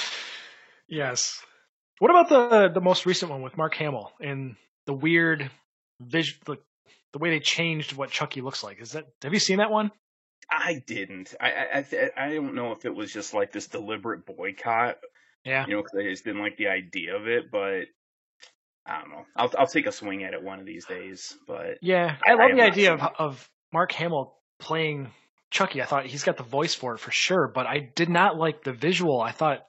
yes. 0.88 1.40
What 2.00 2.10
about 2.10 2.28
the 2.28 2.70
the 2.74 2.80
most 2.80 3.06
recent 3.06 3.30
one 3.30 3.42
with 3.42 3.56
Mark 3.56 3.76
Hamill 3.76 4.10
and 4.20 4.56
the 4.86 4.94
weird 4.94 5.48
vision, 6.00 6.38
the, 6.44 6.56
the 7.12 7.18
way 7.18 7.30
they 7.30 7.40
changed 7.40 7.94
what 7.94 8.10
Chucky 8.10 8.40
looks 8.40 8.64
like. 8.64 8.80
Is 8.80 8.92
that 8.92 9.06
have 9.22 9.32
you 9.32 9.40
seen 9.40 9.58
that 9.58 9.70
one? 9.70 9.90
I 10.50 10.82
didn't. 10.86 11.34
I 11.40 11.84
I 11.86 12.10
I 12.16 12.34
don't 12.34 12.54
know 12.54 12.72
if 12.72 12.84
it 12.84 12.94
was 12.94 13.12
just 13.12 13.34
like 13.34 13.52
this 13.52 13.68
deliberate 13.68 14.26
boycott. 14.26 14.98
Yeah. 15.44 15.66
You 15.66 15.74
know, 15.74 15.82
because 15.82 15.98
I 15.98 16.10
just 16.10 16.24
didn't 16.24 16.42
like 16.42 16.56
the 16.56 16.68
idea 16.68 17.16
of 17.16 17.26
it, 17.26 17.50
but 17.50 17.86
I 18.86 19.00
don't 19.00 19.10
know. 19.10 19.24
I'll 19.36 19.52
I'll 19.58 19.66
take 19.66 19.86
a 19.86 19.92
swing 19.92 20.24
at 20.24 20.34
it 20.34 20.42
one 20.42 20.60
of 20.60 20.66
these 20.66 20.86
days. 20.86 21.36
But 21.46 21.78
yeah, 21.80 22.16
I, 22.26 22.32
I 22.32 22.34
love 22.34 22.50
I 22.52 22.54
the 22.54 22.62
idea 22.62 22.94
of 22.94 23.00
of 23.18 23.50
Mark 23.72 23.92
Hamill 23.92 24.36
playing 24.58 25.10
Chucky. 25.50 25.82
I 25.82 25.84
thought 25.84 26.06
he's 26.06 26.24
got 26.24 26.36
the 26.36 26.42
voice 26.42 26.74
for 26.74 26.94
it 26.94 26.98
for 26.98 27.10
sure, 27.10 27.48
but 27.48 27.66
I 27.66 27.90
did 27.94 28.08
not 28.08 28.36
like 28.36 28.64
the 28.64 28.72
visual. 28.72 29.20
I 29.20 29.32
thought 29.32 29.66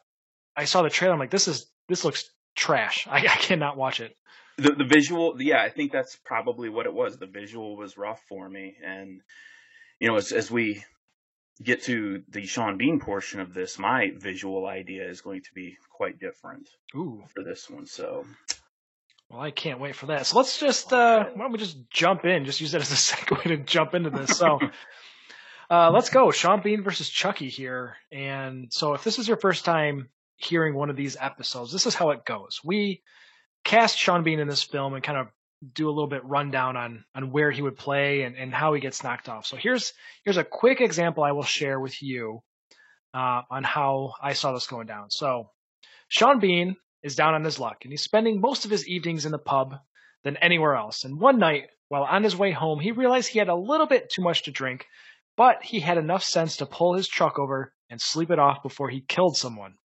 I 0.55 0.65
saw 0.65 0.81
the 0.81 0.89
trailer. 0.89 1.13
I'm 1.13 1.19
like, 1.19 1.31
this 1.31 1.47
is 1.47 1.67
this 1.87 2.03
looks 2.03 2.29
trash. 2.55 3.07
I, 3.11 3.17
I 3.17 3.37
cannot 3.37 3.77
watch 3.77 3.99
it 3.99 4.15
the 4.57 4.71
the 4.71 4.85
visual 4.85 5.35
yeah 5.39 5.61
i 5.61 5.69
think 5.69 5.91
that's 5.91 6.15
probably 6.23 6.69
what 6.69 6.85
it 6.85 6.93
was 6.93 7.17
the 7.17 7.25
visual 7.25 7.75
was 7.75 7.97
rough 7.97 8.21
for 8.29 8.47
me 8.47 8.75
and 8.85 9.21
you 9.99 10.07
know 10.07 10.15
as 10.15 10.31
as 10.31 10.51
we 10.51 10.83
get 11.61 11.83
to 11.83 12.23
the 12.29 12.45
sean 12.45 12.77
bean 12.77 12.99
portion 12.99 13.39
of 13.39 13.53
this 13.53 13.77
my 13.77 14.11
visual 14.17 14.65
idea 14.65 15.07
is 15.07 15.21
going 15.21 15.41
to 15.41 15.53
be 15.53 15.77
quite 15.91 16.19
different 16.19 16.67
Ooh. 16.95 17.23
for 17.33 17.43
this 17.43 17.69
one 17.69 17.85
so 17.85 18.25
Well, 19.29 19.41
I 19.41 19.51
can't 19.51 19.79
wait 19.79 19.95
for 19.95 20.07
that. 20.07 20.25
So 20.25 20.37
let's 20.37 20.59
just 20.59 20.93
uh, 20.93 21.25
why 21.33 21.43
don't 21.43 21.51
we 21.51 21.57
just 21.57 21.89
jump 21.89 22.25
in? 22.25 22.45
Just 22.45 22.61
use 22.61 22.71
that 22.71 22.81
as 22.81 22.91
a 22.91 22.95
segue 23.15 23.43
to 23.43 23.57
jump 23.57 23.93
into 23.93 24.09
this. 24.09 24.37
So 24.37 24.59
uh, 25.69 25.91
let's 25.91 26.09
go. 26.09 26.31
Sean 26.31 26.61
Bean 26.61 26.83
versus 26.83 27.09
Chucky 27.09 27.49
here. 27.49 27.95
And 28.11 28.71
so 28.71 28.93
if 28.93 29.03
this 29.03 29.19
is 29.19 29.27
your 29.27 29.37
first 29.37 29.65
time 29.65 30.09
hearing 30.37 30.75
one 30.75 30.89
of 30.89 30.95
these 30.95 31.17
episodes, 31.19 31.71
this 31.71 31.87
is 31.87 31.95
how 31.95 32.11
it 32.11 32.25
goes. 32.25 32.59
We 32.63 33.01
cast 33.63 33.97
Sean 33.97 34.23
Bean 34.23 34.39
in 34.39 34.47
this 34.47 34.63
film 34.63 34.93
and 34.93 35.03
kind 35.03 35.17
of 35.17 35.27
do 35.73 35.87
a 35.87 35.91
little 35.91 36.07
bit 36.07 36.25
rundown 36.25 36.75
on 36.77 37.05
on 37.15 37.31
where 37.31 37.51
he 37.51 37.61
would 37.61 37.77
play 37.77 38.23
and, 38.23 38.35
and 38.35 38.53
how 38.53 38.73
he 38.73 38.81
gets 38.81 39.03
knocked 39.03 39.29
off. 39.29 39.45
So 39.45 39.57
here's 39.57 39.93
here's 40.23 40.37
a 40.37 40.43
quick 40.43 40.81
example 40.81 41.23
I 41.23 41.31
will 41.31 41.43
share 41.43 41.79
with 41.79 42.01
you 42.01 42.41
uh, 43.13 43.41
on 43.49 43.63
how 43.63 44.13
I 44.21 44.33
saw 44.33 44.53
this 44.53 44.67
going 44.67 44.87
down. 44.87 45.09
So 45.11 45.49
Sean 46.07 46.39
Bean 46.39 46.75
is 47.01 47.15
down 47.15 47.33
on 47.33 47.43
his 47.43 47.59
luck, 47.59 47.79
and 47.83 47.91
he's 47.91 48.01
spending 48.01 48.39
most 48.39 48.65
of 48.65 48.71
his 48.71 48.87
evenings 48.87 49.25
in 49.25 49.31
the 49.31 49.37
pub 49.37 49.75
than 50.23 50.37
anywhere 50.37 50.75
else. 50.75 51.03
And 51.03 51.19
one 51.19 51.37
night, 51.37 51.69
while 51.89 52.03
on 52.03 52.23
his 52.23 52.35
way 52.35 52.51
home, 52.51 52.79
he 52.79 52.91
realized 52.91 53.29
he 53.29 53.39
had 53.39 53.49
a 53.49 53.55
little 53.55 53.87
bit 53.87 54.09
too 54.09 54.21
much 54.21 54.43
to 54.43 54.51
drink, 54.51 54.85
but 55.35 55.63
he 55.63 55.79
had 55.79 55.97
enough 55.97 56.23
sense 56.23 56.57
to 56.57 56.65
pull 56.65 56.93
his 56.93 57.07
truck 57.07 57.39
over 57.39 57.73
and 57.89 57.99
sleep 58.01 58.31
it 58.31 58.39
off 58.39 58.63
before 58.63 58.89
he 58.89 59.01
killed 59.01 59.37
someone. 59.37 59.75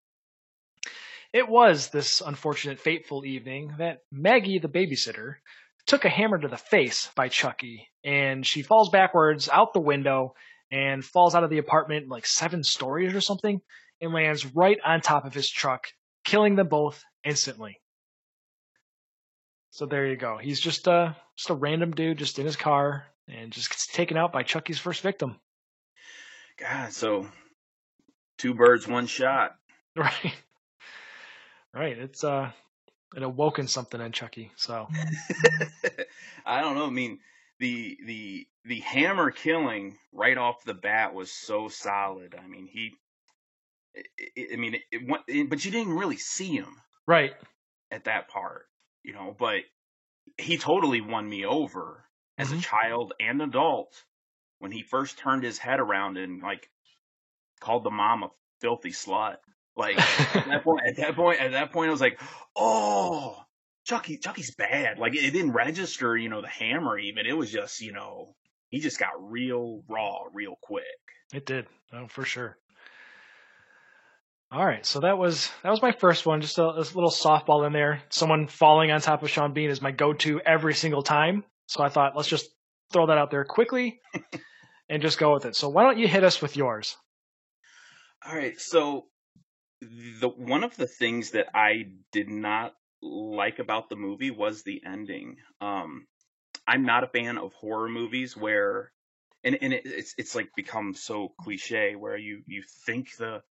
It 1.31 1.47
was 1.47 1.89
this 1.89 2.21
unfortunate, 2.21 2.79
fateful 2.79 3.23
evening 3.23 3.75
that 3.77 3.99
Maggie, 4.11 4.57
the 4.57 4.67
babysitter, 4.67 5.35
took 5.89 6.05
a 6.05 6.09
hammer 6.09 6.37
to 6.37 6.47
the 6.47 6.55
face 6.55 7.09
by 7.15 7.29
Chucky, 7.29 7.89
and 8.03 8.45
she 8.45 8.61
falls 8.61 8.89
backwards 8.89 9.49
out 9.49 9.73
the 9.73 9.79
window 9.79 10.35
and 10.71 11.03
falls 11.03 11.33
out 11.33 11.43
of 11.43 11.49
the 11.49 11.57
apartment 11.57 12.09
like 12.09 12.27
seven 12.27 12.63
stories 12.63 13.15
or 13.15 13.21
something 13.21 13.59
and 13.99 14.13
lands 14.13 14.45
right 14.55 14.77
on 14.85 15.01
top 15.01 15.25
of 15.25 15.33
his 15.33 15.49
truck, 15.49 15.87
killing 16.23 16.55
them 16.55 16.67
both 16.67 17.03
instantly. 17.23 17.81
So 19.71 19.87
there 19.87 20.05
you 20.05 20.15
go. 20.15 20.37
He's 20.37 20.59
just 20.59 20.87
uh 20.87 21.13
just 21.35 21.49
a 21.49 21.55
random 21.55 21.91
dude 21.91 22.19
just 22.19 22.37
in 22.37 22.45
his 22.45 22.55
car 22.55 23.05
and 23.27 23.51
just 23.51 23.71
gets 23.71 23.87
taken 23.87 24.15
out 24.15 24.31
by 24.31 24.43
Chucky's 24.43 24.77
first 24.77 25.01
victim. 25.01 25.39
God, 26.59 26.93
so 26.93 27.27
two 28.37 28.53
birds, 28.53 28.87
one 28.87 29.07
shot. 29.07 29.55
Right. 29.95 30.33
Right. 31.73 31.97
It's 31.97 32.23
uh 32.23 32.51
it 33.15 33.23
awoken 33.23 33.67
something 33.67 33.99
in 33.99 34.11
Chucky. 34.11 34.51
So 34.55 34.87
I 36.45 36.61
don't 36.61 36.75
know. 36.75 36.85
I 36.85 36.91
mean, 36.91 37.19
the 37.59 37.97
the 38.05 38.47
the 38.65 38.79
hammer 38.79 39.31
killing 39.31 39.97
right 40.13 40.37
off 40.37 40.63
the 40.63 40.73
bat 40.73 41.13
was 41.13 41.31
so 41.31 41.67
solid. 41.67 42.35
I 42.41 42.47
mean, 42.47 42.67
he. 42.67 42.91
I 44.37 44.55
mean, 44.55 44.75
it, 44.75 44.81
it, 44.91 45.21
it, 45.27 45.49
but 45.49 45.65
you 45.65 45.71
didn't 45.71 45.95
really 45.95 46.17
see 46.17 46.55
him 46.55 46.75
right 47.07 47.33
at 47.91 48.05
that 48.05 48.29
part, 48.29 48.67
you 49.03 49.13
know. 49.13 49.35
But 49.37 49.61
he 50.37 50.57
totally 50.57 51.01
won 51.01 51.27
me 51.27 51.45
over 51.45 52.05
as 52.37 52.49
mm-hmm. 52.49 52.59
a 52.59 52.61
child 52.61 53.13
and 53.19 53.41
adult 53.41 53.93
when 54.59 54.71
he 54.71 54.83
first 54.83 55.17
turned 55.17 55.43
his 55.43 55.57
head 55.57 55.79
around 55.79 56.17
and 56.17 56.41
like 56.41 56.69
called 57.59 57.83
the 57.83 57.89
mom 57.89 58.23
a 58.23 58.29
filthy 58.61 58.91
slut. 58.91 59.37
Like 59.75 59.97
at 60.35 60.47
that 60.47 60.63
point, 60.63 60.85
at 60.85 60.95
that 60.97 61.15
point, 61.15 61.39
at 61.39 61.51
that 61.51 61.71
point, 61.71 61.89
I 61.89 61.91
was 61.91 62.01
like, 62.01 62.19
oh, 62.55 63.37
Chucky, 63.85 64.17
Chucky's 64.17 64.53
bad. 64.55 64.99
Like 64.99 65.15
it 65.15 65.31
didn't 65.31 65.53
register, 65.53 66.15
you 66.15 66.29
know, 66.29 66.41
the 66.41 66.47
hammer 66.47 66.97
even. 66.97 67.25
It 67.25 67.37
was 67.37 67.51
just, 67.51 67.81
you 67.81 67.93
know, 67.93 68.35
he 68.69 68.79
just 68.79 68.99
got 68.99 69.11
real 69.19 69.83
raw, 69.87 70.19
real 70.33 70.57
quick. 70.61 70.83
It 71.33 71.45
did, 71.45 71.65
oh 71.93 72.07
for 72.07 72.25
sure. 72.25 72.57
All 74.51 74.65
right, 74.65 74.83
so 74.83 75.01
that 75.01 75.19
was 75.19 75.51
that 75.61 75.69
was 75.69 75.81
my 75.81 75.91
first 75.91 76.25
one. 76.25 76.41
Just 76.41 76.57
a, 76.57 76.63
a 76.63 76.81
little 76.81 77.11
softball 77.11 77.67
in 77.67 77.73
there. 77.73 78.01
Someone 78.09 78.47
falling 78.47 78.89
on 78.89 78.99
top 78.99 79.21
of 79.21 79.29
Sean 79.29 79.53
Bean 79.53 79.69
is 79.69 79.81
my 79.81 79.91
go-to 79.91 80.41
every 80.41 80.73
single 80.73 81.03
time. 81.03 81.43
So 81.67 81.83
I 81.83 81.89
thought 81.89 82.15
let's 82.15 82.29
just 82.29 82.49
throw 82.91 83.05
that 83.07 83.17
out 83.19 83.29
there 83.29 83.45
quickly 83.45 84.01
and 84.89 85.03
just 85.03 85.19
go 85.19 85.33
with 85.33 85.45
it. 85.45 85.55
So 85.55 85.69
why 85.69 85.83
don't 85.83 85.99
you 85.99 86.07
hit 86.07 86.23
us 86.23 86.41
with 86.41 86.57
yours? 86.57 86.97
All 88.25 88.35
right, 88.35 88.59
so 88.59 89.05
the 89.81 90.29
one 90.29 90.63
of 90.63 90.75
the 90.75 90.87
things 90.87 91.31
that 91.31 91.47
I 91.53 91.87
did 92.11 92.29
not 92.29 92.75
like 93.01 93.59
about 93.59 93.89
the 93.89 93.95
movie 93.95 94.31
was 94.31 94.63
the 94.63 94.81
ending. 94.85 95.37
Um, 95.61 96.07
I'm 96.67 96.85
not 96.85 97.03
a 97.03 97.07
fan 97.07 97.37
of 97.37 97.53
horror 97.53 97.89
movies 97.89 98.35
where, 98.35 98.91
and 99.43 99.57
and 99.61 99.73
it, 99.73 99.83
it's 99.85 100.13
it's 100.17 100.35
like 100.35 100.49
become 100.55 100.93
so 100.93 101.33
cliche 101.39 101.95
where 101.95 102.17
you 102.17 102.41
you 102.45 102.63
think 102.85 103.15
the 103.17 103.41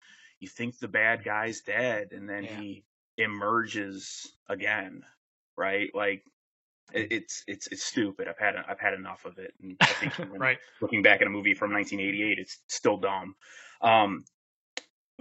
you 0.40 0.48
think 0.48 0.78
the 0.78 0.88
bad 0.88 1.24
guy's 1.24 1.60
dead 1.62 2.12
and 2.12 2.28
then 2.28 2.44
yeah. 2.44 2.60
he 2.60 2.84
emerges 3.16 4.30
again, 4.48 5.02
right? 5.56 5.90
Like 5.94 6.22
it, 6.92 7.12
it's 7.12 7.44
it's 7.46 7.66
it's 7.68 7.84
stupid. 7.84 8.28
I've 8.28 8.38
had 8.38 8.54
I've 8.56 8.80
had 8.80 8.94
enough 8.94 9.24
of 9.24 9.38
it. 9.38 9.52
And 9.62 9.76
I 9.80 9.86
think 9.86 10.14
right. 10.38 10.58
looking 10.80 11.02
back 11.02 11.20
at 11.20 11.26
a 11.26 11.30
movie 11.30 11.54
from 11.54 11.72
1988, 11.72 12.38
it's 12.38 12.58
still 12.68 12.98
dumb. 12.98 13.34
Um, 13.80 14.24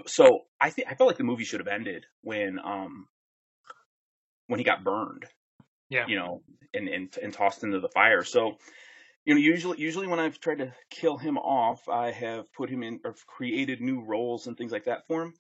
so 0.06 0.42
I 0.60 0.70
think 0.70 0.88
I 0.90 0.96
felt 0.96 1.08
like 1.08 1.18
the 1.18 1.24
movie 1.24 1.44
should 1.44 1.60
have 1.60 1.68
ended 1.68 2.06
when 2.22 2.60
um 2.64 3.08
when 4.48 4.60
he 4.60 4.64
got 4.64 4.84
burned. 4.84 5.26
Yeah. 5.90 6.06
You 6.08 6.18
know, 6.18 6.42
and 6.74 6.88
and 6.88 7.18
and 7.22 7.34
tossed 7.34 7.64
into 7.64 7.80
the 7.80 7.90
fire. 7.90 8.24
So 8.24 8.58
you 9.26 9.34
know, 9.34 9.42
usually 9.42 9.80
usually 9.80 10.08
when 10.08 10.20
I've 10.20 10.40
tried 10.40 10.60
to 10.60 10.74
kill 10.90 11.18
him 11.18 11.38
off, 11.38 11.90
I 11.90 12.12
have 12.12 12.52
put 12.54 12.70
him 12.70 12.84
in 12.84 13.00
or 13.04 13.16
created 13.26 13.82
new 13.82 14.02
roles 14.02 14.48
and 14.48 14.58
things 14.58 14.72
like 14.72 14.86
that 14.86 15.08
for 15.08 15.24
him. 15.24 15.34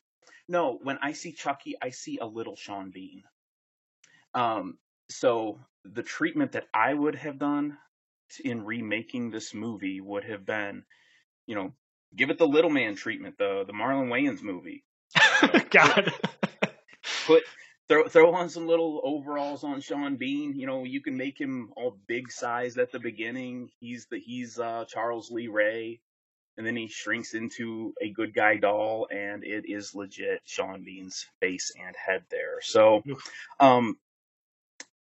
No, 0.49 0.79
when 0.81 0.97
I 1.01 1.11
see 1.13 1.33
Chucky, 1.33 1.75
I 1.81 1.89
see 1.89 2.19
a 2.19 2.25
little 2.25 2.55
Sean 2.55 2.91
Bean. 2.91 3.23
Um, 4.33 4.77
so 5.09 5.59
the 5.83 6.03
treatment 6.03 6.53
that 6.53 6.67
I 6.73 6.93
would 6.93 7.15
have 7.15 7.39
done 7.39 7.77
in 8.43 8.65
remaking 8.65 9.29
this 9.29 9.53
movie 9.53 10.01
would 10.01 10.25
have 10.25 10.45
been, 10.45 10.83
you 11.45 11.55
know, 11.55 11.73
give 12.15 12.29
it 12.29 12.37
the 12.37 12.47
little 12.47 12.69
man 12.69 12.95
treatment, 12.95 13.37
the 13.37 13.63
the 13.65 13.73
Marlon 13.73 14.09
Wayans 14.09 14.41
movie. 14.41 14.83
You 15.41 15.47
know, 15.47 15.59
God. 15.69 16.13
Put 17.25 17.43
throw 17.87 18.07
throw 18.07 18.33
on 18.33 18.49
some 18.49 18.67
little 18.67 19.01
overalls 19.03 19.63
on 19.63 19.81
Sean 19.81 20.17
Bean. 20.17 20.55
You 20.55 20.67
know, 20.67 20.83
you 20.83 21.01
can 21.01 21.17
make 21.17 21.39
him 21.39 21.71
all 21.75 21.97
big 22.07 22.31
sized 22.31 22.77
at 22.77 22.91
the 22.91 22.99
beginning. 22.99 23.69
He's 23.79 24.07
the 24.09 24.19
he's 24.19 24.59
uh, 24.59 24.85
Charles 24.87 25.31
Lee 25.31 25.47
Ray, 25.47 25.99
and 26.57 26.65
then 26.65 26.75
he 26.75 26.87
shrinks 26.87 27.33
into 27.33 27.93
a 28.01 28.09
good 28.09 28.33
guy 28.33 28.57
doll, 28.57 29.07
and 29.11 29.43
it 29.43 29.65
is 29.67 29.95
legit 29.95 30.41
Sean 30.45 30.83
Bean's 30.83 31.25
face 31.39 31.71
and 31.77 31.95
head 31.95 32.23
there. 32.29 32.61
So, 32.61 33.03
um, 33.59 33.97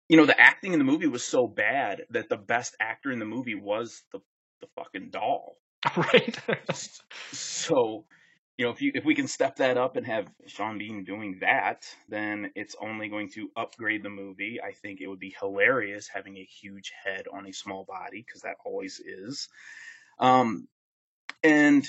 you 0.09 0.17
know, 0.17 0.25
the 0.25 0.39
acting 0.39 0.73
in 0.73 0.79
the 0.79 0.85
movie 0.85 1.07
was 1.07 1.23
so 1.23 1.47
bad 1.47 2.03
that 2.11 2.29
the 2.29 2.37
best 2.37 2.75
actor 2.79 3.11
in 3.11 3.19
the 3.19 3.25
movie 3.25 3.55
was 3.55 4.03
the 4.11 4.19
the 4.61 4.67
fucking 4.75 5.09
doll. 5.09 5.57
Right. 5.95 6.37
so 7.31 8.05
you 8.57 8.65
know, 8.65 8.71
if 8.71 8.81
you 8.81 8.91
if 8.95 9.03
we 9.03 9.15
can 9.15 9.27
step 9.27 9.57
that 9.57 9.77
up 9.77 9.97
and 9.97 10.05
have 10.05 10.27
Sean 10.47 10.77
Bean 10.77 11.03
doing 11.03 11.39
that, 11.41 11.85
then 12.07 12.51
it's 12.55 12.75
only 12.81 13.09
going 13.09 13.29
to 13.31 13.49
upgrade 13.55 14.01
the 14.01 14.09
movie. 14.09 14.59
I 14.61 14.71
think 14.71 15.01
it 15.01 15.07
would 15.07 15.19
be 15.19 15.35
hilarious 15.39 16.07
having 16.07 16.37
a 16.37 16.43
huge 16.43 16.93
head 17.03 17.25
on 17.31 17.45
a 17.47 17.51
small 17.51 17.83
body 17.83 18.23
because 18.25 18.43
that 18.43 18.55
always 18.65 19.01
is. 19.01 19.49
Um, 20.19 20.67
and 21.43 21.85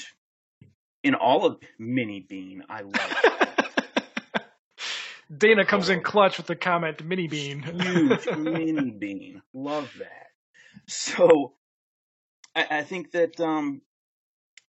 in 1.04 1.14
all 1.14 1.46
of 1.46 1.58
Mini 1.78 2.20
Bean, 2.20 2.64
I 2.68 2.80
love. 2.82 3.16
Dana 5.38 5.64
comes 5.64 5.88
in 5.88 6.02
clutch 6.02 6.36
with 6.36 6.46
the 6.46 6.56
comment, 6.56 7.04
Mini 7.04 7.28
Bean. 7.28 7.62
huge 7.62 8.26
Mini 8.36 8.90
Bean, 8.90 9.42
love 9.54 9.90
that. 9.98 10.26
So, 10.88 11.54
I, 12.56 12.78
I 12.78 12.82
think 12.82 13.12
that 13.12 13.38
um, 13.40 13.82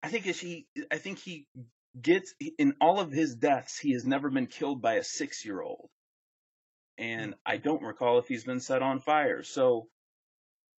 I 0.03 0.09
think 0.09 0.25
he, 0.25 0.67
I 0.91 0.97
think 0.97 1.17
he 1.19 1.47
gets 1.99 2.33
in 2.59 2.75
all 2.79 2.99
of 2.99 3.11
his 3.11 3.35
deaths, 3.35 3.79
he 3.79 3.93
has 3.93 4.05
never 4.05 4.29
been 4.29 4.47
killed 4.47 4.81
by 4.81 4.95
a 4.95 5.03
six 5.03 5.45
year 5.45 5.61
old. 5.61 5.89
And 6.99 7.35
I 7.45 7.57
don't 7.57 7.83
recall 7.83 8.19
if 8.19 8.27
he's 8.27 8.43
been 8.43 8.59
set 8.59 8.81
on 8.81 8.99
fire. 8.99 9.43
So 9.43 9.87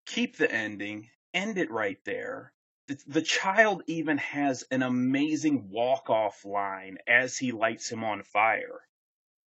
keep 0.06 0.38
the 0.38 0.52
ending, 0.52 1.10
end 1.34 1.58
it 1.58 1.72
right 1.72 2.00
there. 2.06 2.54
The, 2.88 2.98
the 3.08 3.22
child 3.22 3.84
even 3.88 4.18
has 4.18 4.64
an 4.72 4.82
amazing 4.82 5.70
walk 5.70 6.10
off 6.10 6.46
line 6.46 6.98
as 7.08 7.38
he 7.38 7.52
lights 7.52 7.92
him 7.92 8.04
on 8.04 8.24
fire. 8.24 8.82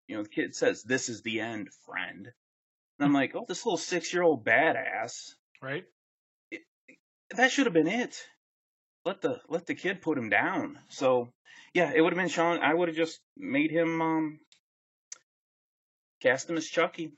You 0.07 0.17
know, 0.17 0.23
the 0.23 0.29
kid 0.29 0.55
says, 0.55 0.83
This 0.83 1.09
is 1.09 1.23
the 1.23 1.41
end, 1.41 1.69
friend. 1.87 2.27
And 2.99 3.07
I'm 3.07 3.13
like, 3.13 3.35
Oh, 3.35 3.45
this 3.49 3.65
little 3.65 3.79
six 3.79 4.13
year 4.13 4.23
old 4.23 4.45
badass. 4.45 5.35
Right. 5.63 5.85
That 7.37 7.51
should 7.51 7.67
have 7.67 7.75
been 7.75 7.89
it. 7.89 8.17
Let 9.05 9.21
the 9.21 9.41
let 9.49 9.67
the 9.67 9.75
kid 9.75 10.03
put 10.03 10.19
him 10.19 10.31
down. 10.31 10.79
So 10.89 11.33
yeah, 11.73 11.93
it 11.95 12.01
would 12.01 12.13
have 12.13 12.19
been 12.19 12.29
Sean. 12.29 12.59
I 12.61 12.75
would 12.75 12.89
have 12.89 12.97
just 12.97 13.21
made 13.37 13.71
him 13.71 14.03
um, 14.03 14.41
cast 16.21 16.51
him 16.51 16.57
as 16.57 16.67
Chucky. 16.67 17.13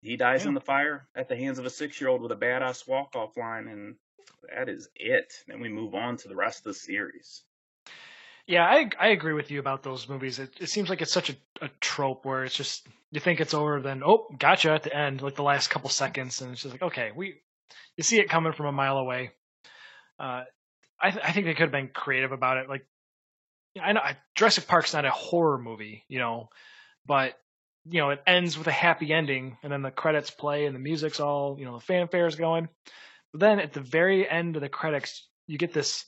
He 0.00 0.16
dies 0.16 0.42
yeah. 0.42 0.48
in 0.48 0.54
the 0.54 0.60
fire 0.60 1.08
at 1.14 1.28
the 1.28 1.36
hands 1.36 1.58
of 1.58 1.66
a 1.66 1.70
six-year-old 1.70 2.22
with 2.22 2.30
a 2.30 2.36
badass 2.36 2.86
walk-off 2.86 3.36
line, 3.36 3.66
and 3.66 3.96
that 4.54 4.68
is 4.68 4.88
it. 4.94 5.32
Then 5.48 5.60
we 5.60 5.68
move 5.68 5.94
on 5.94 6.16
to 6.18 6.28
the 6.28 6.36
rest 6.36 6.60
of 6.60 6.64
the 6.64 6.74
series. 6.74 7.42
Yeah, 8.46 8.64
I 8.64 8.88
I 8.98 9.08
agree 9.08 9.34
with 9.34 9.50
you 9.50 9.58
about 9.58 9.82
those 9.82 10.08
movies. 10.08 10.38
It, 10.38 10.54
it 10.60 10.68
seems 10.68 10.88
like 10.88 11.02
it's 11.02 11.12
such 11.12 11.30
a, 11.30 11.36
a 11.60 11.68
trope 11.80 12.24
where 12.24 12.44
it's 12.44 12.56
just 12.56 12.86
you 13.10 13.20
think 13.20 13.40
it's 13.40 13.54
over, 13.54 13.80
then 13.82 14.02
oh, 14.04 14.28
gotcha 14.38 14.70
at 14.70 14.84
the 14.84 14.96
end, 14.96 15.20
like 15.20 15.34
the 15.34 15.42
last 15.42 15.68
couple 15.68 15.90
seconds, 15.90 16.40
and 16.40 16.52
it's 16.52 16.62
just 16.62 16.72
like 16.72 16.82
okay, 16.82 17.10
we 17.14 17.42
you 17.96 18.04
see 18.04 18.18
it 18.20 18.30
coming 18.30 18.52
from 18.52 18.66
a 18.66 18.72
mile 18.72 18.96
away. 18.96 19.32
Uh, 20.18 20.44
I 21.00 21.10
th- 21.10 21.24
I 21.24 21.32
think 21.32 21.46
they 21.46 21.54
could 21.54 21.62
have 21.62 21.72
been 21.72 21.88
creative 21.88 22.32
about 22.32 22.58
it. 22.58 22.68
Like 22.68 22.86
I 23.80 23.92
know 23.92 24.02
Jurassic 24.34 24.66
Park's 24.66 24.94
not 24.94 25.04
a 25.04 25.10
horror 25.10 25.58
movie, 25.58 26.04
you 26.08 26.18
know, 26.18 26.48
but 27.06 27.34
you 27.84 28.00
know 28.00 28.10
it 28.10 28.22
ends 28.26 28.58
with 28.58 28.66
a 28.66 28.72
happy 28.72 29.12
ending, 29.12 29.56
and 29.62 29.72
then 29.72 29.82
the 29.82 29.90
credits 29.90 30.30
play 30.30 30.66
and 30.66 30.74
the 30.74 30.80
music's 30.80 31.20
all 31.20 31.56
you 31.58 31.64
know 31.64 31.78
the 31.78 31.84
fanfare 31.84 32.26
is 32.26 32.36
going. 32.36 32.68
But 33.32 33.40
then 33.40 33.60
at 33.60 33.72
the 33.72 33.80
very 33.80 34.28
end 34.28 34.56
of 34.56 34.62
the 34.62 34.68
credits, 34.68 35.28
you 35.46 35.58
get 35.58 35.72
this 35.72 36.04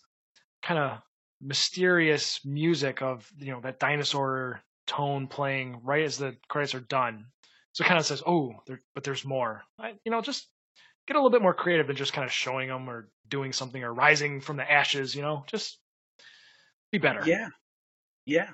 kind 0.62 0.78
of 0.78 0.98
mysterious 1.40 2.40
music 2.44 3.02
of 3.02 3.30
you 3.38 3.52
know 3.52 3.60
that 3.60 3.80
dinosaur 3.80 4.60
tone 4.86 5.26
playing 5.28 5.80
right 5.84 6.04
as 6.04 6.18
the 6.18 6.36
credits 6.48 6.74
are 6.74 6.80
done. 6.80 7.26
So 7.72 7.84
it 7.84 7.86
kind 7.86 8.00
of 8.00 8.06
says, 8.06 8.22
"Oh, 8.26 8.54
there, 8.66 8.80
but 8.94 9.04
there's 9.04 9.24
more." 9.24 9.62
I, 9.78 9.94
you 10.04 10.10
know, 10.10 10.20
just 10.20 10.48
get 11.06 11.16
a 11.16 11.18
little 11.18 11.30
bit 11.30 11.42
more 11.42 11.54
creative 11.54 11.86
than 11.86 11.96
just 11.96 12.12
kind 12.12 12.24
of 12.24 12.32
showing 12.32 12.68
them 12.68 12.88
or 12.88 13.08
doing 13.28 13.52
something 13.52 13.82
or 13.82 13.92
rising 13.92 14.40
from 14.40 14.56
the 14.56 14.70
ashes. 14.70 15.14
You 15.14 15.22
know, 15.22 15.44
just 15.46 15.78
be 16.92 16.98
better. 16.98 17.22
Yeah, 17.24 17.48
yeah. 18.26 18.50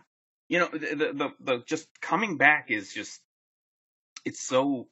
You 0.49 0.61
know, 0.61 0.69
the 0.73 0.79
the, 0.79 1.13
the, 1.13 1.31
the 1.41 1.63
just 1.67 1.89
coming 2.01 2.37
back 2.37 2.71
is 2.71 2.93
just 2.93 3.21
it's 4.25 4.41
so. 4.41 4.89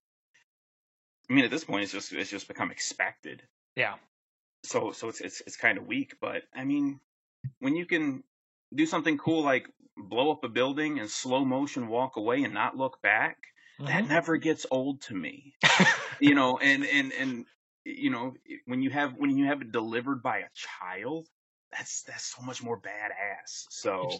I 1.30 1.32
mean, 1.32 1.44
at 1.44 1.50
this 1.50 1.64
point, 1.64 1.84
it's 1.84 1.92
just 1.92 2.12
it's 2.12 2.30
just 2.30 2.48
become 2.48 2.70
expected. 2.70 3.42
Yeah. 3.76 3.94
So 4.64 4.92
so 4.92 5.08
it's 5.08 5.20
it's 5.20 5.42
it's 5.46 5.56
kind 5.56 5.78
of 5.78 5.86
weak, 5.86 6.16
but 6.20 6.42
I 6.54 6.64
mean, 6.64 7.00
when 7.60 7.76
you 7.76 7.86
can 7.86 8.22
do 8.74 8.86
something 8.86 9.18
cool 9.18 9.42
like 9.42 9.68
blow 9.96 10.32
up 10.32 10.42
a 10.44 10.48
building 10.48 10.98
and 10.98 11.08
slow 11.08 11.44
motion 11.44 11.88
walk 11.88 12.16
away 12.16 12.42
and 12.42 12.54
not 12.54 12.76
look 12.76 13.00
back, 13.02 13.36
mm-hmm. 13.78 13.86
that 13.86 14.08
never 14.08 14.36
gets 14.36 14.66
old 14.70 15.02
to 15.02 15.14
me. 15.14 15.54
you 16.20 16.34
know, 16.34 16.58
and 16.58 16.84
and 16.84 17.12
and 17.12 17.44
you 17.84 18.10
know 18.10 18.34
when 18.66 18.82
you 18.82 18.90
have 18.90 19.14
when 19.16 19.36
you 19.36 19.46
have 19.46 19.60
it 19.62 19.72
delivered 19.72 20.22
by 20.22 20.38
a 20.38 20.48
child, 20.54 21.26
that's 21.72 22.02
that's 22.02 22.34
so 22.34 22.42
much 22.42 22.62
more 22.62 22.78
badass. 22.78 23.66
So 23.70 24.10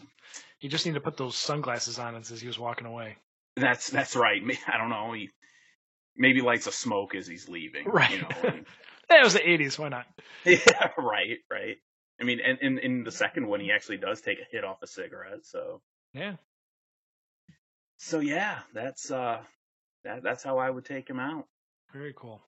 you 0.59 0.69
just, 0.69 0.85
need 0.85 0.95
to 0.95 1.01
put 1.01 1.17
those 1.17 1.35
sunglasses 1.35 1.99
on 1.99 2.15
as 2.15 2.29
he 2.29 2.47
was 2.47 2.59
walking 2.59 2.87
away. 2.87 3.17
That's 3.55 3.89
that's 3.89 4.15
right. 4.15 4.41
I 4.67 4.77
don't 4.77 4.89
know. 4.89 5.13
He 5.13 5.29
maybe 6.15 6.41
lights 6.41 6.67
a 6.67 6.71
smoke 6.71 7.15
as 7.15 7.27
he's 7.27 7.47
leaving. 7.47 7.85
Right. 7.85 8.11
You 8.11 8.21
know. 8.21 8.59
And, 9.07 9.19
it 9.19 9.23
was 9.23 9.33
the 9.33 9.39
'80s. 9.39 9.77
Why 9.77 9.89
not? 9.89 10.07
Yeah. 10.45 10.89
Right. 10.97 11.37
Right. 11.49 11.77
I 12.19 12.23
mean, 12.23 12.39
and 12.43 12.57
in, 12.59 12.79
in 12.79 13.03
the 13.03 13.11
second 13.11 13.47
one, 13.47 13.59
he 13.59 13.71
actually 13.71 13.97
does 13.97 14.19
take 14.21 14.39
a 14.39 14.45
hit 14.49 14.63
off 14.63 14.81
a 14.81 14.87
cigarette. 14.87 15.45
So 15.45 15.81
yeah. 16.11 16.37
So 17.97 18.19
yeah, 18.19 18.59
that's 18.73 19.11
uh, 19.11 19.39
that 20.03 20.23
that's 20.23 20.43
how 20.43 20.57
I 20.57 20.69
would 20.69 20.85
take 20.85 21.09
him 21.09 21.19
out. 21.19 21.45
Very 21.93 22.13
cool. 22.15 22.41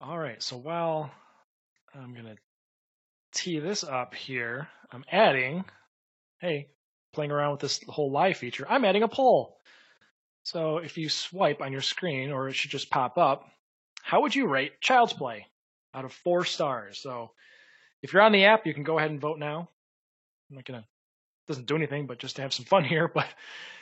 All 0.00 0.18
right. 0.18 0.42
So 0.42 0.56
while 0.56 1.10
I'm 1.94 2.14
gonna 2.14 2.36
tee 3.32 3.58
this 3.58 3.84
up 3.84 4.14
here, 4.14 4.68
I'm 4.90 5.04
adding. 5.10 5.64
Hey, 6.38 6.68
playing 7.12 7.30
around 7.30 7.52
with 7.52 7.60
this 7.60 7.80
whole 7.86 8.10
live 8.10 8.36
feature, 8.36 8.66
I'm 8.68 8.84
adding 8.84 9.02
a 9.02 9.08
poll. 9.08 9.58
So 10.42 10.78
if 10.78 10.96
you 10.96 11.08
swipe 11.08 11.60
on 11.60 11.72
your 11.72 11.82
screen, 11.82 12.32
or 12.32 12.48
it 12.48 12.54
should 12.54 12.70
just 12.70 12.90
pop 12.90 13.18
up, 13.18 13.46
how 14.02 14.22
would 14.22 14.34
you 14.34 14.46
rate 14.46 14.80
Child's 14.80 15.12
Play 15.12 15.46
out 15.94 16.04
of 16.04 16.12
four 16.12 16.44
stars? 16.44 16.98
So 16.98 17.32
if 18.02 18.12
you're 18.12 18.22
on 18.22 18.32
the 18.32 18.46
app, 18.46 18.66
you 18.66 18.72
can 18.72 18.84
go 18.84 18.98
ahead 18.98 19.10
and 19.10 19.20
vote 19.20 19.38
now. 19.38 19.68
I'm 20.48 20.56
not 20.56 20.64
gonna 20.64 20.86
doesn't 21.50 21.66
do 21.66 21.74
anything, 21.74 22.06
but 22.06 22.20
just 22.20 22.36
to 22.36 22.42
have 22.42 22.52
some 22.52 22.64
fun 22.64 22.84
here. 22.84 23.10
But 23.14 23.26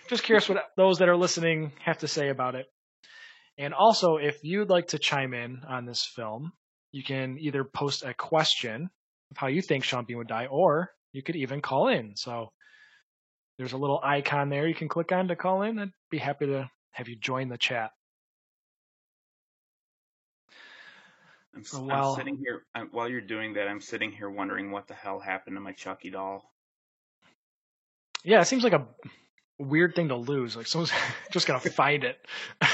just 0.09 0.23
curious 0.23 0.49
what 0.49 0.65
those 0.75 0.99
that 0.99 1.09
are 1.11 1.17
listening 1.17 1.73
have 1.85 1.99
to 1.99 2.09
say 2.09 2.31
about 2.31 2.55
it. 2.55 2.65
And 3.59 3.75
also, 3.75 4.17
if 4.17 4.43
you'd 4.43 4.71
like 4.71 4.89
to 4.89 4.99
chime 4.99 5.35
in 5.35 5.61
on 5.69 5.85
this 5.85 6.03
film, 6.05 6.53
you 6.93 7.05
can 7.05 7.37
either 7.39 7.65
post 7.65 8.05
a 8.05 8.15
question 8.15 8.89
of 9.31 9.37
how 9.37 9.49
you 9.49 9.61
think 9.61 9.85
Sean 9.85 10.07
Bean 10.07 10.17
would 10.17 10.29
die, 10.29 10.47
or 10.47 10.91
you 11.13 11.23
could 11.23 11.37
even 11.37 11.61
call 11.61 11.89
in. 11.89 12.17
So 12.17 12.53
there's 13.59 13.75
a 13.75 13.77
little 13.77 14.01
icon 14.03 14.49
there 14.49 14.66
you 14.66 14.75
can 14.75 14.88
click 14.88 15.12
on 15.12 15.29
to 15.29 15.37
call 15.37 15.61
in. 15.61 15.79
I'd 15.79 15.92
be 16.11 16.16
happy 16.16 16.47
to 16.47 16.71
have 16.92 17.09
you 17.09 17.16
join 17.16 17.51
the 17.51 17.59
chat. 17.59 17.90
I'm, 21.55 21.64
so 21.64 21.83
while, 21.83 22.12
I'm 22.12 22.16
sitting 22.16 22.38
here 22.38 22.62
I'm, 22.75 22.88
while 22.92 23.11
you're 23.11 23.21
doing 23.21 23.55
that. 23.55 23.69
I'm 23.69 23.83
sitting 23.83 24.12
here 24.12 24.31
wondering 24.31 24.71
what 24.71 24.87
the 24.87 24.95
hell 24.95 25.21
happened 25.21 25.57
to 25.57 25.61
my 25.61 25.73
Chucky 25.73 26.09
doll. 26.09 26.51
Yeah, 28.24 28.40
it 28.40 28.46
seems 28.46 28.64
like 28.64 28.72
a 28.72 28.87
weird 29.59 29.94
thing 29.94 30.09
to 30.09 30.16
lose. 30.16 30.57
Like 30.57 30.66
someone's 30.66 30.92
just 31.31 31.46
gonna 31.46 31.61
find 31.61 32.04
it. 32.04 32.18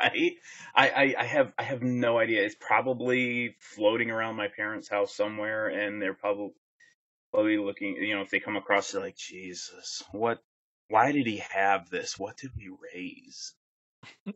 right? 0.00 0.32
I, 0.74 0.88
I, 0.88 1.14
I 1.18 1.24
have 1.24 1.52
I 1.58 1.62
have 1.62 1.82
no 1.82 2.18
idea. 2.18 2.42
It's 2.44 2.56
probably 2.58 3.56
floating 3.60 4.10
around 4.10 4.36
my 4.36 4.48
parents' 4.48 4.88
house 4.88 5.14
somewhere, 5.14 5.68
and 5.68 6.00
they're 6.00 6.14
probably 6.14 6.52
probably 7.32 7.58
looking. 7.58 7.96
You 7.96 8.16
know, 8.16 8.22
if 8.22 8.30
they 8.30 8.40
come 8.40 8.56
across, 8.56 8.94
it, 8.94 9.00
like, 9.00 9.16
Jesus, 9.16 10.02
what? 10.12 10.38
Why 10.88 11.12
did 11.12 11.26
he 11.26 11.42
have 11.50 11.88
this? 11.90 12.18
What 12.18 12.36
did 12.36 12.50
we 12.56 12.70
raise? 12.94 13.54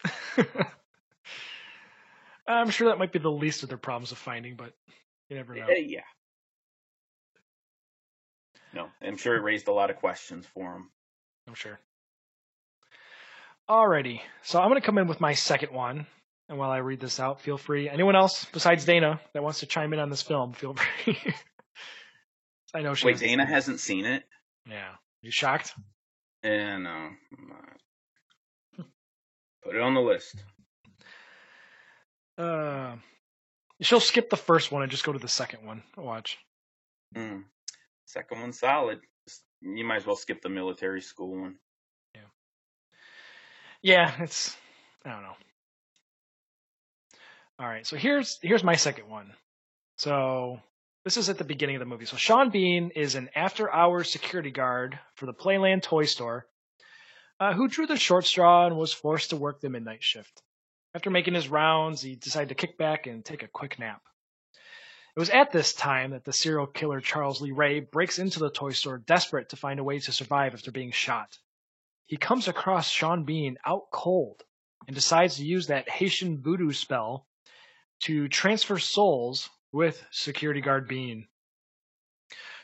I'm 2.49 2.71
sure 2.71 2.89
that 2.89 2.99
might 2.99 3.13
be 3.13 3.19
the 3.19 3.31
least 3.31 3.63
of 3.63 3.69
their 3.69 3.77
problems 3.77 4.13
of 4.13 4.19
finding, 4.19 4.57
but 4.57 4.73
you 5.29 5.37
never 5.37 5.55
know. 5.55 5.67
Eh, 5.67 5.85
yeah. 5.87 6.01
No, 8.75 8.89
I'm 9.03 9.17
sure 9.17 9.37
it 9.37 9.43
raised 9.43 9.69
a 9.69 9.73
lot 9.73 9.91
of 9.91 9.97
questions 9.97 10.47
for 10.55 10.75
him. 10.75 10.91
I'm 11.47 11.55
sure. 11.55 11.79
Alrighty, 13.69 14.21
so 14.43 14.61
I'm 14.61 14.69
going 14.71 14.81
to 14.81 14.87
come 14.87 14.99
in 14.99 15.09
with 15.09 15.21
my 15.21 15.35
second 15.35 15.73
one, 15.73 16.07
and 16.49 16.59
while 16.59 16.71
I 16.71 16.79
read 16.79 17.01
this 17.01 17.21
out, 17.21 17.41
feel 17.41 17.59
free. 17.59 17.89
Anyone 17.89 18.17
else 18.17 18.47
besides 18.53 18.85
Dana 18.85 19.21
that 19.35 19.43
wants 19.43 19.61
to 19.61 19.67
chime 19.67 19.93
in 19.93 19.99
on 19.99 20.09
this 20.11 20.23
film, 20.23 20.53
feel 20.53 20.75
free. 21.05 21.19
I 22.75 22.83
know 22.83 22.95
she. 22.95 23.07
Wait, 23.07 23.19
Dana 23.19 23.45
hasn't 23.45 23.81
seen 23.81 24.05
it. 24.05 24.25
Yeah, 24.69 24.93
you 25.23 25.31
shocked? 25.31 25.75
And 26.43 26.85
no, 26.85 27.11
put 29.65 29.75
it 29.75 29.83
on 29.83 29.95
the 29.95 30.01
list. 30.01 30.37
Uh, 32.39 32.95
she'll 33.83 34.01
skip 34.01 34.31
the 34.31 34.37
first 34.37 34.71
one 34.71 34.83
and 34.83 34.91
just 34.91 35.05
go 35.05 35.13
to 35.13 35.19
the 35.19 35.29
second 35.29 35.67
one. 35.67 35.83
Watch. 35.97 36.39
Mm. 37.15 37.45
Second 38.19 38.41
one's 38.41 38.59
solid. 38.59 38.99
You 39.61 39.85
might 39.85 39.99
as 39.99 40.07
well 40.07 40.17
skip 40.17 40.43
the 40.43 40.49
military 40.49 41.01
school 41.01 41.41
one. 41.41 41.55
Yeah. 42.17 42.21
Yeah, 43.81 44.13
it's 44.23 44.57
I 45.05 45.11
don't 45.11 45.23
know. 45.23 45.37
All 47.61 47.69
right, 47.69 47.87
so 47.87 47.97
here's 47.97 48.41
here's 48.43 48.65
my 48.65 48.75
second 48.75 49.09
one. 49.09 49.33
So 49.99 50.59
this 51.05 51.17
is 51.17 51.29
at 51.29 51.39
the 51.39 51.45
beginning 51.45 51.77
of 51.77 51.81
the 51.81 51.87
movie. 51.87 52.07
So 52.07 52.17
Sean 52.17 52.51
Bean 52.51 52.91
is 52.97 53.15
an 53.15 53.31
after-hours 53.37 54.11
security 54.11 54.51
guard 54.51 54.99
for 55.15 55.27
the 55.27 55.33
Playland 55.33 55.83
toy 55.83 56.07
store, 56.07 56.45
uh, 57.39 57.53
who 57.53 57.69
drew 57.69 57.87
the 57.87 57.97
short 57.97 58.27
straw 58.27 58.67
and 58.67 58.77
was 58.77 58.93
forced 58.93 59.31
to 59.31 59.37
work 59.37 59.61
the 59.61 59.71
midnight 59.71 60.03
shift. 60.03 60.43
After 60.93 61.11
making 61.11 61.35
his 61.35 61.49
rounds, 61.49 62.03
he 62.03 62.17
decided 62.17 62.49
to 62.49 62.57
kick 62.57 62.77
back 62.79 63.07
and 63.07 63.25
take 63.25 63.45
a 63.45 63.49
quick 63.49 63.79
nap. 63.79 64.03
It 65.19 65.23
was 65.23 65.31
at 65.31 65.51
this 65.51 65.73
time 65.73 66.13
that 66.13 66.25
the 66.25 66.33
serial 66.33 66.69
killer 66.69 67.01
Charles 67.01 67.41
Lee 67.41 67.51
Ray 67.51 67.81
breaks 67.81 68.21
into 68.21 68.39
the 68.39 68.53
toy 68.53 68.71
store 68.71 68.99
desperate 68.99 69.49
to 69.49 69.57
find 69.57 69.81
a 69.81 69.83
way 69.83 69.99
to 69.99 70.13
survive 70.13 70.55
after 70.55 70.71
being 70.71 70.93
shot. 70.93 71.37
He 72.07 72.17
comes 72.17 72.47
across 72.47 72.89
Sean 72.89 73.25
Bean 73.25 73.59
out 73.67 73.91
cold 73.91 74.45
and 74.87 74.95
decides 74.95 75.35
to 75.39 75.45
use 75.45 75.67
that 75.67 75.89
Haitian 75.89 76.41
voodoo 76.41 76.71
spell 76.71 77.27
to 78.03 78.29
transfer 78.29 78.79
souls 78.79 79.51
with 79.73 80.01
security 80.13 80.61
guard 80.61 80.87
Bean. 80.87 81.27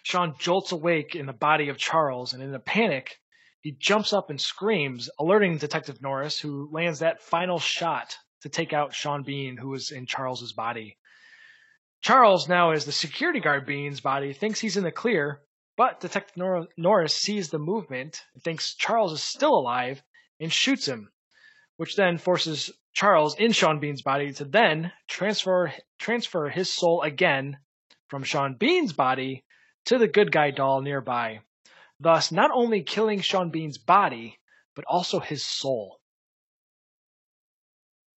Sean 0.05 0.37
jolts 0.39 0.71
awake 0.71 1.17
in 1.17 1.27
the 1.27 1.33
body 1.33 1.71
of 1.71 1.77
Charles 1.77 2.35
and 2.35 2.41
in 2.41 2.55
a 2.55 2.61
panic 2.61 3.19
he 3.63 3.73
jumps 3.73 4.13
up 4.13 4.31
and 4.31 4.41
screams, 4.41 5.11
alerting 5.19 5.59
Detective 5.59 6.01
Norris, 6.01 6.39
who 6.39 6.71
lands 6.71 7.01
that 7.01 7.21
final 7.21 7.59
shot 7.59 8.17
to 8.43 8.49
take 8.49 8.73
out 8.73 8.95
Sean 8.95 9.25
Bean, 9.25 9.57
who 9.57 9.75
is 9.75 9.91
in 9.91 10.07
Charles's 10.07 10.53
body. 10.53 10.97
Charles, 12.05 12.49
now 12.49 12.71
as 12.71 12.85
the 12.85 12.93
security 12.93 13.41
guard 13.41 13.67
Bean's 13.67 14.01
body, 14.01 14.33
thinks 14.33 14.61
he's 14.61 14.77
in 14.77 14.85
the 14.85 14.93
clear, 14.93 15.41
but 15.77 15.99
Detective 15.99 16.37
Nor- 16.37 16.69
Norris 16.77 17.17
sees 17.17 17.51
the 17.51 17.59
movement 17.59 18.23
and 18.35 18.45
thinks 18.45 18.77
Charles 18.77 19.13
is 19.13 19.23
still 19.23 19.55
alive 19.55 20.01
and 20.39 20.53
shoots 20.53 20.87
him, 20.87 21.11
which 21.77 21.97
then 21.97 22.19
forces 22.19 22.71
Charles 22.93 23.35
in 23.35 23.51
Sean 23.51 23.81
Bean's 23.81 24.03
body 24.03 24.33
to 24.35 24.45
then 24.45 24.93
transfer 25.09 25.73
transfer 25.99 26.49
his 26.49 26.73
soul 26.73 27.03
again 27.03 27.59
from 28.07 28.23
Sean 28.23 28.55
Bean's 28.55 28.93
body 28.93 29.45
to 29.87 29.99
the 29.99 30.07
good 30.07 30.31
guy 30.31 30.53
doll 30.53 30.81
nearby 30.81 31.41
thus 32.01 32.33
not 32.33 32.51
only 32.53 32.83
killing 32.83 33.21
Sean 33.21 33.51
Bean's 33.51 33.79
body, 33.79 34.39
but 34.75 34.85
also 34.87 35.21
his 35.21 35.45
soul. 35.45 36.01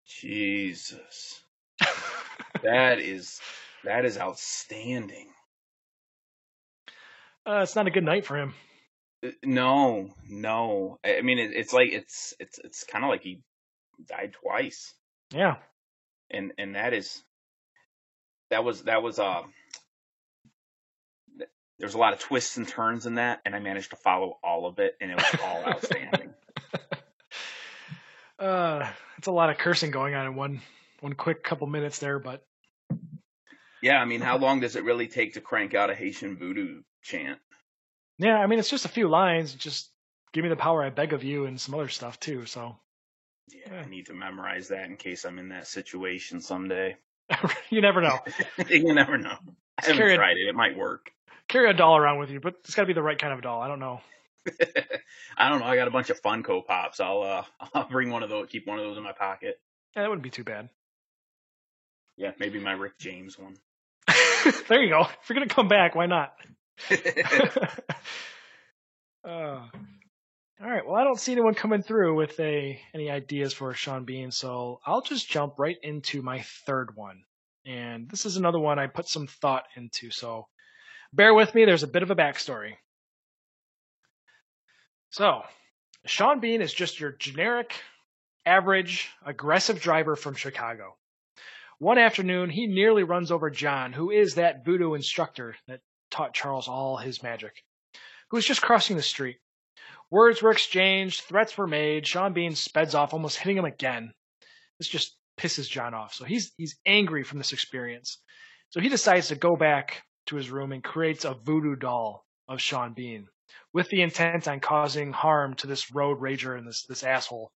Jesus. 0.06 1.44
that 2.64 3.00
is 3.00 3.40
that 3.86 4.06
is 4.06 4.18
outstanding. 4.18 5.28
Uh, 7.48 7.62
it's 7.64 7.76
not 7.76 7.88
a 7.88 7.92
good 7.92 8.04
night 8.04 8.26
for 8.26 8.38
him. 8.38 8.54
Uh, 9.26 9.30
No, 9.44 10.10
no. 10.28 11.00
I 11.04 11.18
I 11.18 11.22
mean, 11.22 11.40
it, 11.40 11.52
it's 11.54 11.74
like 11.74 11.90
it's 11.92 12.34
it's 12.40 12.60
it's 12.64 12.84
kind 12.84 13.04
of 13.04 13.10
like 13.10 13.22
he 13.22 13.42
died 14.08 14.34
twice, 14.42 14.94
Yeah. 15.32 15.56
and 16.30 16.52
and 16.58 16.76
that 16.76 16.94
is 16.94 17.24
that 18.50 18.64
was 18.64 18.84
that 18.84 19.02
was 19.04 19.20
uh 19.20 19.44
there's 21.80 21.94
a 21.94 21.98
lot 21.98 22.14
of 22.14 22.20
twists 22.20 22.56
and 22.58 22.68
turns 22.68 23.06
in 23.06 23.16
that, 23.16 23.42
and 23.46 23.54
I 23.56 23.60
managed 23.60 23.90
to 23.92 23.96
follow 23.98 24.38
all 24.44 24.66
of 24.66 24.80
it, 24.80 24.96
and 25.02 25.12
it 25.12 25.18
was 25.18 25.42
all 25.44 25.64
outstanding. 25.68 26.34
uh, 28.40 28.88
it's 29.18 29.28
a 29.28 29.32
lot 29.32 29.50
of 29.50 29.58
cursing 29.58 29.92
going 29.92 30.16
on 30.16 30.26
in 30.26 30.36
one 30.36 30.62
one 31.02 31.14
quick 31.14 31.44
couple 31.44 31.68
minutes 31.68 32.00
there, 32.00 32.18
but 32.20 32.46
Yeah, 33.86 34.02
I 34.02 34.06
mean, 34.06 34.20
how 34.20 34.40
long 34.40 34.62
does 34.62 34.76
it 34.76 34.84
really 34.84 35.08
take 35.08 35.36
to 35.36 35.42
crank 35.42 35.76
out 35.76 35.92
a 35.92 35.96
Haitian 35.96 36.38
voodoo 36.38 36.82
chant? 37.04 37.38
yeah, 38.18 38.40
I 38.40 38.48
mean 38.48 38.58
it's 38.58 38.70
just 38.72 38.86
a 38.86 38.90
few 38.90 39.08
lines. 39.08 39.54
Just 39.54 39.92
give 40.34 40.42
me 40.44 40.50
the 40.50 40.56
power 40.56 40.84
I 40.84 40.90
beg 40.90 41.14
of 41.14 41.24
you, 41.24 41.46
and 41.46 41.62
some 41.62 41.76
other 41.76 41.88
stuff 41.90 42.20
too. 42.20 42.48
So 42.48 42.76
Yeah, 43.50 43.84
I 43.86 43.88
need 43.88 44.08
to 44.08 44.16
memorize 44.16 44.70
that 44.70 44.86
in 44.88 44.98
case 44.98 45.24
I'm 45.24 45.38
in 45.38 45.50
that 45.50 45.68
situation 45.68 46.42
someday. 46.42 46.98
you 47.70 47.80
never 47.82 48.02
know. 48.02 48.18
you 48.70 48.92
never 48.92 49.20
know. 49.20 49.38
I 49.78 49.82
haven't 49.86 49.98
carry 49.98 50.14
a- 50.14 50.18
tried 50.18 50.38
it. 50.38 50.50
It 50.50 50.56
might 50.56 50.76
work. 50.76 51.12
Carry 51.48 51.70
a 51.70 51.74
doll 51.76 51.96
around 51.96 52.18
with 52.18 52.32
you, 52.32 52.40
but 52.40 52.56
it's 52.64 52.74
got 52.74 52.84
to 52.84 52.88
be 52.88 52.94
the 52.94 53.04
right 53.04 53.20
kind 53.20 53.34
of 53.34 53.44
doll. 53.44 53.62
I 53.62 53.68
don't 53.68 53.80
know. 53.80 54.02
I 55.38 55.48
don't 55.50 55.60
know. 55.60 55.66
I 55.68 55.76
got 55.76 55.88
a 55.88 55.92
bunch 55.92 56.10
of 56.10 56.20
Funko 56.24 56.66
Pops. 56.66 57.00
I'll 57.00 57.22
uh, 57.22 57.44
I'll 57.76 57.88
bring 57.88 58.10
one 58.10 58.24
of 58.24 58.32
those. 58.32 58.48
Keep 58.50 58.66
one 58.66 58.80
of 58.80 58.86
those 58.86 58.98
in 58.98 59.04
my 59.04 59.12
pocket. 59.12 59.60
Yeah, 59.96 60.02
that 60.02 60.10
wouldn't 60.10 60.24
be 60.24 60.32
too 60.32 60.44
bad. 60.44 60.70
Yeah, 62.18 62.32
maybe 62.40 62.60
my 62.60 62.72
Rick 62.72 62.98
James 62.98 63.38
one. 63.38 63.58
there 64.68 64.84
you 64.84 64.90
go. 64.90 65.02
If 65.02 65.30
you're 65.30 65.36
gonna 65.36 65.48
come 65.48 65.68
back, 65.68 65.96
why 65.96 66.06
not? 66.06 66.34
uh, 69.28 69.28
all 69.28 70.70
right. 70.72 70.86
Well, 70.86 70.96
I 70.96 71.04
don't 71.04 71.20
see 71.20 71.32
anyone 71.32 71.54
coming 71.54 71.82
through 71.82 72.16
with 72.16 72.40
a 72.40 72.80
any 72.94 73.10
ideas 73.10 73.54
for 73.54 73.74
Sean 73.74 74.06
Bean, 74.06 74.32
so 74.32 74.80
I'll 74.86 75.02
just 75.02 75.30
jump 75.30 75.56
right 75.58 75.78
into 75.82 76.22
my 76.22 76.42
third 76.66 76.96
one. 76.96 77.24
And 77.66 78.10
this 78.10 78.26
is 78.26 78.38
another 78.38 78.60
one 78.60 78.78
I 78.78 78.88
put 78.88 79.08
some 79.08 79.28
thought 79.28 79.64
into, 79.76 80.12
so 80.12 80.48
bear 81.12 81.34
with 81.34 81.54
me. 81.56 81.66
There's 81.66 81.84
a 81.84 81.88
bit 81.88 82.04
of 82.04 82.12
a 82.12 82.16
backstory. 82.16 82.74
So, 85.10 85.42
Sean 86.06 86.40
Bean 86.40 86.62
is 86.62 86.74
just 86.74 87.00
your 87.00 87.12
generic, 87.14 87.74
average, 88.46 89.10
aggressive 89.26 89.82
driver 89.82 90.16
from 90.16 90.36
Chicago. 90.36 90.96
One 91.80 91.98
afternoon, 91.98 92.50
he 92.50 92.68
nearly 92.68 93.04
runs 93.04 93.32
over 93.32 93.50
John, 93.50 93.92
who 93.92 94.10
is 94.10 94.36
that 94.36 94.64
voodoo 94.64 94.94
instructor 94.94 95.56
that 95.68 95.82
taught 96.10 96.34
Charles 96.34 96.68
all 96.68 96.98
his 96.98 97.22
magic, 97.22 97.64
who 98.30 98.38
was 98.38 98.46
just 98.46 98.62
crossing 98.62 98.96
the 98.96 99.02
street. 99.02 99.40
Words 100.10 100.42
were 100.42 100.52
exchanged, 100.52 101.22
threats 101.22 101.58
were 101.58 101.68
made. 101.68 102.08
Sean 102.08 102.32
Bean 102.32 102.56
speds 102.56 102.96
off, 102.96 103.14
almost 103.14 103.38
hitting 103.38 103.58
him 103.58 103.66
again. 103.66 104.14
This 104.80 104.88
just 104.88 105.18
pisses 105.38 105.70
John 105.70 105.94
off. 105.94 106.14
So 106.14 106.24
he's 106.24 106.54
he's 106.58 106.78
angry 106.86 107.24
from 107.24 107.40
this 107.40 107.52
experience. 107.52 108.20
So 108.70 108.80
he 108.80 108.90
decides 108.90 109.28
to 109.30 109.36
go 109.36 109.56
back 109.56 110.04
to 110.28 110.36
his 110.36 110.50
room 110.50 110.72
and 110.72 110.84
creates 110.84 111.26
a 111.26 111.34
voodoo 111.34 111.76
doll 111.76 112.26
of 112.48 112.62
Sean 112.62 112.94
Bean 112.94 113.28
with 113.74 113.90
the 113.90 114.02
intent 114.02 114.48
on 114.48 114.60
causing 114.60 115.12
harm 115.12 115.56
to 115.56 115.68
this 115.68 115.92
road 115.92 116.20
rager 116.20 116.58
and 116.58 116.68
this 116.68 116.84
this 116.84 117.04
asshole. 117.04 117.52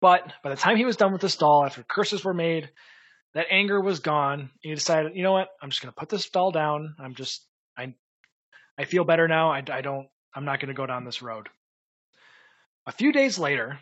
But 0.00 0.32
by 0.42 0.50
the 0.50 0.56
time 0.56 0.76
he 0.76 0.84
was 0.84 0.96
done 0.96 1.12
with 1.12 1.20
this 1.20 1.36
doll, 1.36 1.64
after 1.64 1.82
curses 1.82 2.24
were 2.24 2.34
made, 2.34 2.70
that 3.34 3.46
anger 3.50 3.80
was 3.80 4.00
gone. 4.00 4.40
And 4.40 4.50
he 4.60 4.74
decided, 4.74 5.14
you 5.14 5.22
know 5.22 5.32
what? 5.32 5.48
I'm 5.60 5.70
just 5.70 5.82
going 5.82 5.92
to 5.92 5.98
put 5.98 6.08
this 6.08 6.28
doll 6.30 6.52
down. 6.52 6.94
I'm 6.98 7.14
just, 7.14 7.44
I, 7.76 7.94
I 8.78 8.84
feel 8.84 9.04
better 9.04 9.26
now. 9.26 9.50
I, 9.50 9.62
I 9.70 9.80
don't, 9.80 10.08
I'm 10.34 10.44
not 10.44 10.60
going 10.60 10.68
to 10.68 10.74
go 10.74 10.86
down 10.86 11.04
this 11.04 11.22
road. 11.22 11.48
A 12.86 12.92
few 12.92 13.12
days 13.12 13.38
later, 13.38 13.80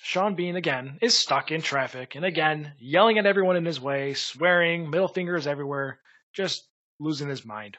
Sean 0.00 0.34
Bean 0.34 0.56
again 0.56 0.98
is 1.00 1.16
stuck 1.16 1.52
in 1.52 1.62
traffic 1.62 2.16
and 2.16 2.24
again 2.24 2.72
yelling 2.78 3.18
at 3.18 3.26
everyone 3.26 3.56
in 3.56 3.64
his 3.64 3.80
way, 3.80 4.14
swearing, 4.14 4.90
middle 4.90 5.06
fingers 5.06 5.46
everywhere, 5.46 6.00
just 6.32 6.66
losing 6.98 7.28
his 7.28 7.44
mind. 7.44 7.76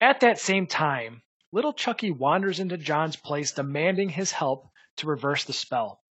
At 0.00 0.20
that 0.20 0.38
same 0.38 0.66
time, 0.66 1.22
little 1.50 1.72
Chucky 1.72 2.10
wanders 2.10 2.60
into 2.60 2.76
John's 2.76 3.16
place 3.16 3.52
demanding 3.52 4.10
his 4.10 4.32
help 4.32 4.68
to 4.98 5.06
reverse 5.06 5.44
the 5.44 5.54
spell. 5.54 6.03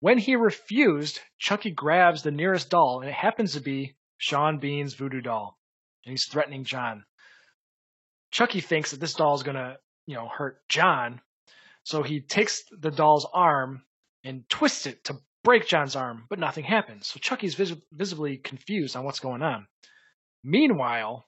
When 0.00 0.18
he 0.18 0.36
refused, 0.36 1.20
Chucky 1.38 1.70
grabs 1.70 2.22
the 2.22 2.30
nearest 2.30 2.70
doll, 2.70 3.00
and 3.00 3.08
it 3.08 3.14
happens 3.14 3.54
to 3.54 3.60
be 3.60 3.96
Sean 4.18 4.58
Bean's 4.58 4.94
voodoo 4.94 5.20
doll, 5.20 5.58
and 6.04 6.10
he's 6.10 6.26
threatening 6.26 6.64
John. 6.64 7.04
Chucky 8.30 8.60
thinks 8.60 8.90
that 8.90 9.00
this 9.00 9.14
doll 9.14 9.34
is 9.34 9.42
gonna, 9.42 9.78
you 10.06 10.14
know, 10.14 10.28
hurt 10.28 10.68
John, 10.68 11.20
so 11.84 12.02
he 12.02 12.20
takes 12.20 12.64
the 12.70 12.90
doll's 12.90 13.26
arm 13.32 13.84
and 14.24 14.48
twists 14.48 14.86
it 14.86 15.04
to 15.04 15.18
break 15.44 15.66
John's 15.66 15.96
arm, 15.96 16.26
but 16.28 16.40
nothing 16.40 16.64
happens. 16.64 17.06
So 17.06 17.20
Chucky's 17.20 17.54
vis- 17.54 17.76
visibly 17.92 18.36
confused 18.36 18.96
on 18.96 19.04
what's 19.04 19.20
going 19.20 19.42
on. 19.42 19.66
Meanwhile, 20.42 21.24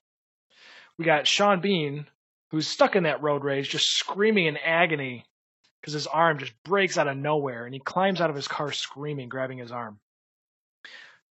we 0.97 1.05
got 1.05 1.25
Sean 1.25 1.61
Bean, 1.61 2.05
who's 2.51 2.67
stuck 2.67 2.95
in 2.95 3.03
that 3.03 3.23
road 3.23 3.43
rage, 3.43 3.69
just 3.69 3.87
screaming 3.87 4.47
in 4.47 4.57
agony 4.57 5.25
because 5.81 5.93
his 5.93 6.07
arm 6.07 6.39
just 6.39 6.53
breaks 6.63 6.97
out 6.97 7.07
of 7.07 7.17
nowhere 7.17 7.65
and 7.65 7.73
he 7.73 7.79
climbs 7.79 8.21
out 8.21 8.29
of 8.29 8.35
his 8.35 8.47
car 8.47 8.71
screaming, 8.71 9.29
grabbing 9.29 9.57
his 9.57 9.71
arm. 9.71 9.99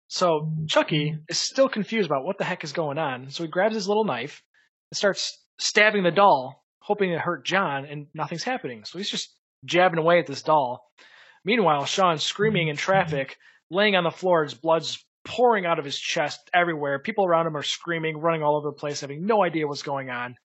So 0.07 0.51
Chucky 0.67 1.17
is 1.29 1.39
still 1.39 1.67
confused 1.67 2.05
about 2.05 2.25
what 2.25 2.37
the 2.37 2.43
heck 2.43 2.63
is 2.63 2.73
going 2.73 2.97
on. 2.97 3.29
So 3.31 3.43
he 3.43 3.49
grabs 3.49 3.75
his 3.75 3.87
little 3.87 4.05
knife 4.05 4.43
and 4.91 4.97
starts 4.97 5.43
stabbing 5.59 6.03
the 6.03 6.11
doll, 6.11 6.63
hoping 6.79 7.11
to 7.11 7.19
hurt 7.19 7.45
John, 7.45 7.85
and 7.85 8.07
nothing's 8.13 8.43
happening. 8.43 8.85
So 8.85 8.97
he's 8.99 9.09
just 9.09 9.33
jabbing 9.63 9.99
away 9.99 10.19
at 10.19 10.27
this 10.27 10.43
doll. 10.43 10.85
Meanwhile, 11.43 11.85
Sean's 11.85 12.23
screaming 12.23 12.67
in 12.67 12.75
traffic, 12.75 13.37
laying 13.71 13.95
on 13.95 14.03
the 14.03 14.11
floor, 14.11 14.43
his 14.43 14.53
blood's 14.53 15.03
pouring 15.23 15.65
out 15.65 15.79
of 15.79 15.85
his 15.85 15.97
chest 15.97 16.39
everywhere. 16.53 16.99
People 16.99 17.25
around 17.25 17.47
him 17.47 17.57
are 17.57 17.63
screaming, 17.63 18.17
running 18.17 18.43
all 18.43 18.57
over 18.57 18.69
the 18.69 18.79
place, 18.79 19.01
having 19.01 19.25
no 19.25 19.43
idea 19.43 19.67
what's 19.67 19.81
going 19.81 20.09
on. 20.09 20.35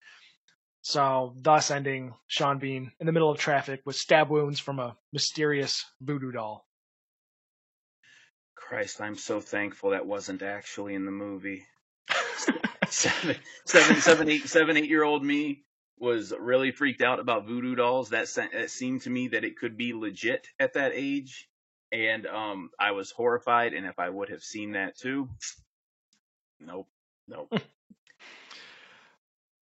So, 0.83 1.35
thus 1.37 1.71
ending 1.71 2.15
Sean 2.27 2.59
Bean 2.59 2.93
in 3.01 3.07
the 3.07 3.13
middle 3.13 3.31
of 3.31 3.39
traffic 3.39 3.83
with 3.85 3.97
stab 3.97 4.31
wounds 4.31 4.59
from 4.59 4.79
a 4.79 4.97
mysterious 5.13 5.85
voodoo 6.01 6.33
doll. 6.33 6.67
Christ, 8.55 9.01
I'm 9.01 9.17
so 9.17 9.41
thankful 9.41 9.91
that 9.91 10.07
wasn't 10.07 10.43
actually 10.43 10.95
in 10.95 11.05
the 11.05 11.11
movie. 11.11 11.67
seven, 12.89 13.37
seven, 13.67 13.97
seven, 13.97 14.29
eight, 14.31 14.49
seven, 14.49 14.77
eight 14.77 14.89
year 14.89 15.05
old 15.05 15.25
me 15.25 15.65
was 15.99 16.33
really 16.39 16.71
freaked 16.71 17.03
out 17.03 17.21
about 17.21 17.47
voodoo 17.47 17.75
dolls. 17.75 18.11
That, 18.11 18.27
that 18.53 18.71
seemed 18.71 19.03
to 19.03 19.11
me 19.11 19.29
that 19.29 19.45
it 19.45 19.59
could 19.59 19.77
be 19.77 19.93
legit 19.93 20.47
at 20.59 20.75
that 20.75 20.93
age, 20.95 21.49
and 21.93 22.27
um, 22.27 22.71
I 22.79 22.93
was 22.93 23.11
horrified. 23.11 23.75
And 23.75 23.87
if 23.87 23.99
I 23.99 24.09
would 24.09 24.31
have 24.31 24.43
seen 24.43 24.73
that 24.73 24.97
too, 24.97 25.29
nope, 26.59 26.89
nope. 27.29 27.53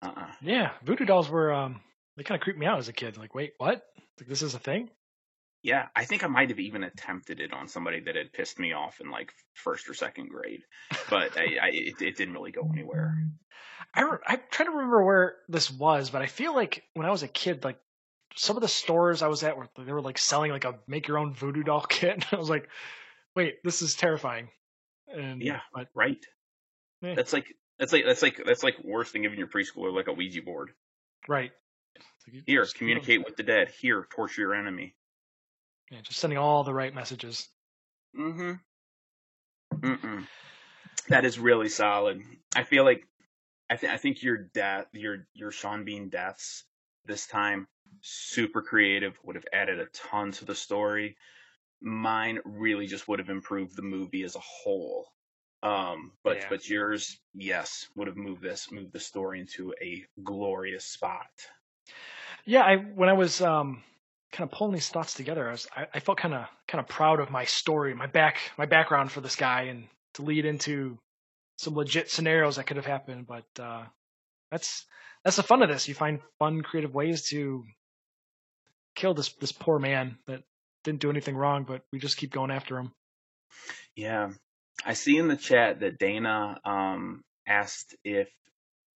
uh-uh. 0.02 0.26
Yeah, 0.42 0.72
voodoo 0.82 1.04
dolls 1.04 1.28
were 1.28 1.52
um 1.52 1.80
they 2.16 2.22
kind 2.24 2.40
of 2.40 2.42
creeped 2.42 2.58
me 2.58 2.66
out 2.66 2.78
as 2.78 2.88
a 2.88 2.92
kid. 2.92 3.16
Like, 3.16 3.34
wait, 3.34 3.52
what? 3.58 3.82
Like 4.18 4.28
this 4.28 4.42
is 4.42 4.54
a 4.54 4.58
thing? 4.58 4.90
Yeah, 5.62 5.86
I 5.94 6.04
think 6.04 6.22
I 6.22 6.28
might 6.28 6.50
have 6.50 6.60
even 6.60 6.84
attempted 6.84 7.40
it 7.40 7.52
on 7.52 7.66
somebody 7.68 8.00
that 8.00 8.14
had 8.14 8.32
pissed 8.32 8.58
me 8.58 8.72
off 8.72 9.00
in 9.00 9.10
like 9.10 9.32
first 9.54 9.88
or 9.88 9.94
second 9.94 10.28
grade, 10.28 10.62
but 11.10 11.36
I, 11.36 11.56
I 11.60 11.68
it, 11.72 12.00
it 12.00 12.16
didn't 12.16 12.34
really 12.34 12.52
go 12.52 12.70
anywhere. 12.72 13.16
I 13.92 14.02
re- 14.02 14.18
I'm 14.26 14.40
trying 14.50 14.68
to 14.68 14.76
remember 14.76 15.04
where 15.04 15.36
this 15.48 15.70
was, 15.70 16.10
but 16.10 16.22
I 16.22 16.26
feel 16.26 16.54
like 16.54 16.84
when 16.94 17.06
I 17.06 17.10
was 17.10 17.24
a 17.24 17.28
kid, 17.28 17.64
like 17.64 17.80
some 18.36 18.56
of 18.56 18.62
the 18.62 18.68
stores 18.68 19.22
I 19.22 19.28
was 19.28 19.42
at, 19.42 19.56
were 19.56 19.68
they 19.76 19.92
were 19.92 20.00
like 20.00 20.18
selling 20.18 20.52
like 20.52 20.64
a 20.64 20.78
make 20.86 21.08
your 21.08 21.18
own 21.18 21.34
voodoo 21.34 21.64
doll 21.64 21.80
kit. 21.88 22.14
And 22.14 22.26
I 22.30 22.36
was 22.36 22.50
like, 22.50 22.68
wait, 23.34 23.56
this 23.64 23.82
is 23.82 23.94
terrifying. 23.96 24.48
And 25.08 25.42
Yeah. 25.42 25.60
but 25.74 25.88
Right? 25.94 26.24
Yeah. 27.02 27.14
That's 27.14 27.32
like 27.32 27.46
that's 27.78 27.92
like 27.92 28.04
that's 28.06 28.22
like 28.22 28.40
that's 28.44 28.62
like 28.62 28.76
worse 28.82 29.12
than 29.12 29.22
giving 29.22 29.38
your 29.38 29.48
preschooler 29.48 29.94
like 29.94 30.08
a 30.08 30.12
Ouija 30.12 30.42
board. 30.42 30.70
right. 31.28 31.52
Here, 32.46 32.66
communicate 32.76 33.24
with 33.24 33.36
the 33.36 33.42
dead. 33.42 33.72
Here, 33.80 34.06
torture 34.14 34.42
your 34.42 34.54
enemy. 34.54 34.94
Yeah, 35.90 36.00
just 36.02 36.20
sending 36.20 36.38
all 36.38 36.62
the 36.62 36.74
right 36.74 36.94
messages. 36.94 37.48
Mm-hmm. 38.18 38.52
Mm-mm. 39.80 40.26
That 41.08 41.24
is 41.24 41.38
really 41.38 41.70
solid. 41.70 42.20
I 42.54 42.64
feel 42.64 42.84
like 42.84 43.06
I 43.70 43.76
think 43.76 43.92
I 43.92 43.96
think 43.96 44.22
your 44.22 44.36
death, 44.36 44.86
your 44.92 45.26
your 45.34 45.50
Sean 45.50 45.84
Bean 45.84 46.10
deaths 46.10 46.64
this 47.06 47.26
time, 47.26 47.66
super 48.02 48.62
creative. 48.62 49.18
Would 49.24 49.36
have 49.36 49.46
added 49.52 49.78
a 49.80 49.86
ton 49.86 50.32
to 50.32 50.44
the 50.44 50.54
story. 50.54 51.16
Mine 51.80 52.40
really 52.44 52.86
just 52.86 53.08
would 53.08 53.20
have 53.20 53.30
improved 53.30 53.76
the 53.76 53.82
movie 53.82 54.24
as 54.24 54.36
a 54.36 54.40
whole. 54.40 55.06
Um, 55.62 56.12
but 56.22 56.38
Yeah. 56.38 56.48
but 56.50 56.68
yours, 56.68 57.18
yes, 57.34 57.88
would 57.96 58.06
have 58.06 58.16
moved 58.16 58.42
this 58.42 58.70
moved 58.70 58.92
the 58.92 59.00
story 59.00 59.40
into 59.40 59.74
a 59.80 60.04
glorious 60.22 60.84
spot. 60.84 61.30
Yeah, 62.44 62.62
I 62.62 62.76
when 62.76 63.08
I 63.08 63.14
was 63.14 63.40
um 63.40 63.82
kind 64.30 64.48
of 64.50 64.56
pulling 64.56 64.74
these 64.74 64.88
thoughts 64.88 65.14
together, 65.14 65.48
I 65.48 65.50
was 65.52 65.66
I, 65.74 65.86
I 65.94 66.00
felt 66.00 66.18
kind 66.18 66.34
of 66.34 66.46
kind 66.68 66.80
of 66.80 66.88
proud 66.88 67.20
of 67.20 67.30
my 67.30 67.44
story, 67.44 67.94
my 67.94 68.06
back 68.06 68.38
my 68.56 68.66
background 68.66 69.10
for 69.10 69.20
this 69.20 69.36
guy, 69.36 69.62
and 69.62 69.88
to 70.14 70.22
lead 70.22 70.44
into 70.44 70.98
some 71.56 71.74
legit 71.74 72.10
scenarios 72.10 72.56
that 72.56 72.66
could 72.66 72.76
have 72.76 72.86
happened. 72.86 73.26
But 73.26 73.46
uh, 73.58 73.84
that's 74.50 74.86
that's 75.24 75.36
the 75.36 75.42
fun 75.42 75.62
of 75.62 75.68
this. 75.68 75.88
You 75.88 75.94
find 75.94 76.20
fun, 76.38 76.62
creative 76.62 76.94
ways 76.94 77.28
to 77.30 77.64
kill 78.94 79.14
this 79.14 79.32
this 79.34 79.52
poor 79.52 79.78
man 79.78 80.18
that 80.26 80.42
didn't 80.84 81.00
do 81.00 81.10
anything 81.10 81.36
wrong, 81.36 81.64
but 81.64 81.82
we 81.92 81.98
just 81.98 82.16
keep 82.16 82.30
going 82.30 82.50
after 82.50 82.78
him. 82.78 82.92
Yeah. 83.96 84.30
I 84.84 84.94
see 84.94 85.16
in 85.16 85.28
the 85.28 85.36
chat 85.36 85.80
that 85.80 85.98
Dana 85.98 86.60
um, 86.64 87.24
asked 87.46 87.96
if 88.04 88.28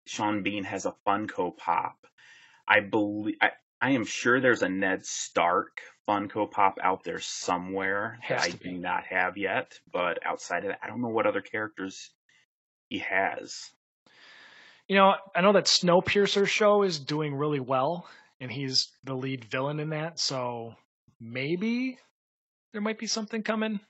Sean 0.07 0.43
Bean 0.43 0.65
has 0.65 0.87
a 0.87 0.95
Funko 1.07 1.57
Pop. 1.57 1.97
I 2.67 2.81
believe 2.81 3.37
I, 3.41 3.51
I 3.81 3.91
am 3.91 4.05
sure 4.05 4.41
there's 4.41 4.63
a 4.63 4.69
Ned 4.69 5.05
Stark 5.05 5.81
Funko 6.09 6.51
Pop 6.51 6.79
out 6.83 7.05
there 7.05 7.21
somewhere 7.21 8.19
that 8.29 8.41
I 8.41 8.51
do 8.51 8.59
be. 8.59 8.73
not 8.75 9.05
have 9.07 9.37
yet. 9.37 9.79
But 9.93 10.25
outside 10.25 10.65
of 10.65 10.71
that, 10.71 10.81
I 10.83 10.87
don't 10.87 11.01
know 11.03 11.09
what 11.09 11.27
other 11.27 11.41
characters 11.41 12.11
he 12.89 12.99
has. 12.99 13.71
You 14.89 14.97
know, 14.97 15.15
I 15.35 15.41
know 15.41 15.53
that 15.53 15.67
Snowpiercer 15.67 16.47
show 16.47 16.83
is 16.83 16.99
doing 16.99 17.35
really 17.35 17.61
well, 17.61 18.09
and 18.41 18.51
he's 18.51 18.89
the 19.05 19.15
lead 19.15 19.45
villain 19.45 19.81
in 19.81 19.91
that. 19.91 20.19
So 20.19 20.75
maybe 21.21 21.99
there 22.73 22.83
might 22.83 22.99
be 22.99 23.07
something 23.07 23.43
coming. 23.43 23.81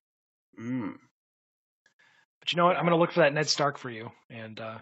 Mm. 0.61 0.97
But 2.43 2.53
you 2.53 2.57
know 2.57 2.65
what? 2.65 2.77
I'm 2.77 2.83
going 2.83 2.91
to 2.91 2.97
look 2.97 3.13
for 3.13 3.21
that 3.21 3.33
Ned 3.33 3.49
Stark 3.49 3.79
for 3.79 3.89
you 3.89 4.11
and, 4.29 4.59
uh, 4.59 4.79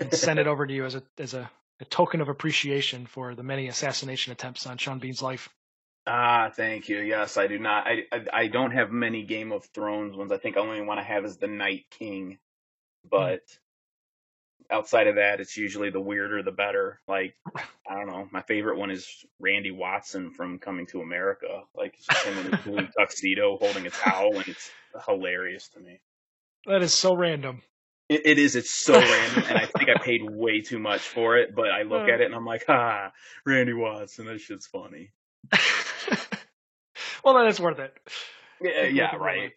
and 0.00 0.10
send 0.14 0.38
it 0.38 0.46
over 0.46 0.66
to 0.66 0.72
you 0.72 0.86
as 0.86 0.94
a 0.94 1.02
as 1.18 1.34
a, 1.34 1.50
a 1.80 1.84
token 1.84 2.22
of 2.22 2.30
appreciation 2.30 3.04
for 3.04 3.34
the 3.34 3.42
many 3.42 3.68
assassination 3.68 4.32
attempts 4.32 4.66
on 4.66 4.78
Sean 4.78 4.98
Bean's 4.98 5.20
life. 5.20 5.50
Ah, 6.06 6.50
thank 6.50 6.88
you. 6.88 7.00
Yes, 7.00 7.36
I 7.36 7.46
do 7.46 7.58
not. 7.58 7.86
I, 7.86 8.04
I 8.10 8.24
I 8.32 8.46
don't 8.46 8.70
have 8.70 8.90
many 8.90 9.24
Game 9.24 9.52
of 9.52 9.66
Thrones 9.66 10.16
ones. 10.16 10.32
I 10.32 10.38
think 10.38 10.54
the 10.54 10.62
only 10.62 10.80
one 10.80 10.98
I 10.98 11.02
have 11.02 11.26
is 11.26 11.36
the 11.36 11.46
Night 11.46 11.84
King. 11.90 12.38
But 13.04 13.42
outside 14.70 15.08
of 15.08 15.16
that, 15.16 15.40
it's 15.40 15.58
usually 15.58 15.90
the 15.90 16.00
weirder 16.00 16.42
the 16.42 16.52
better. 16.52 17.00
Like 17.06 17.34
I 17.86 17.96
don't 17.96 18.06
know. 18.06 18.26
My 18.32 18.40
favorite 18.40 18.78
one 18.78 18.90
is 18.90 19.06
Randy 19.38 19.72
Watson 19.72 20.30
from 20.30 20.58
Coming 20.58 20.86
to 20.86 21.02
America. 21.02 21.64
Like 21.76 21.98
him 22.24 22.38
in 22.38 22.54
a 22.54 22.56
blue 22.64 22.88
tuxedo 22.98 23.58
holding 23.58 23.86
a 23.86 23.90
towel, 23.90 24.36
and 24.36 24.48
it's 24.48 24.70
hilarious 25.06 25.68
to 25.74 25.80
me. 25.80 26.00
That 26.68 26.82
is 26.82 26.92
so 26.92 27.14
random. 27.14 27.62
It, 28.08 28.22
it 28.24 28.38
is. 28.38 28.56
It's 28.56 28.70
so 28.70 28.94
random, 28.94 29.44
and 29.48 29.58
I 29.58 29.66
think 29.66 29.88
I 29.90 30.02
paid 30.02 30.22
way 30.22 30.60
too 30.60 30.78
much 30.78 31.00
for 31.00 31.36
it. 31.36 31.54
But 31.54 31.70
I 31.70 31.82
look 31.82 32.08
at 32.08 32.20
it 32.20 32.26
and 32.26 32.34
I'm 32.34 32.44
like, 32.44 32.64
ah, 32.68 33.10
Randy 33.44 33.72
Watson. 33.72 34.26
That 34.26 34.40
shit's 34.40 34.66
funny. 34.66 35.10
well, 37.24 37.34
then 37.34 37.46
it's 37.46 37.60
worth 37.60 37.78
it. 37.78 37.92
Yeah, 38.60 38.84
yeah, 38.84 39.16
right. 39.16 39.52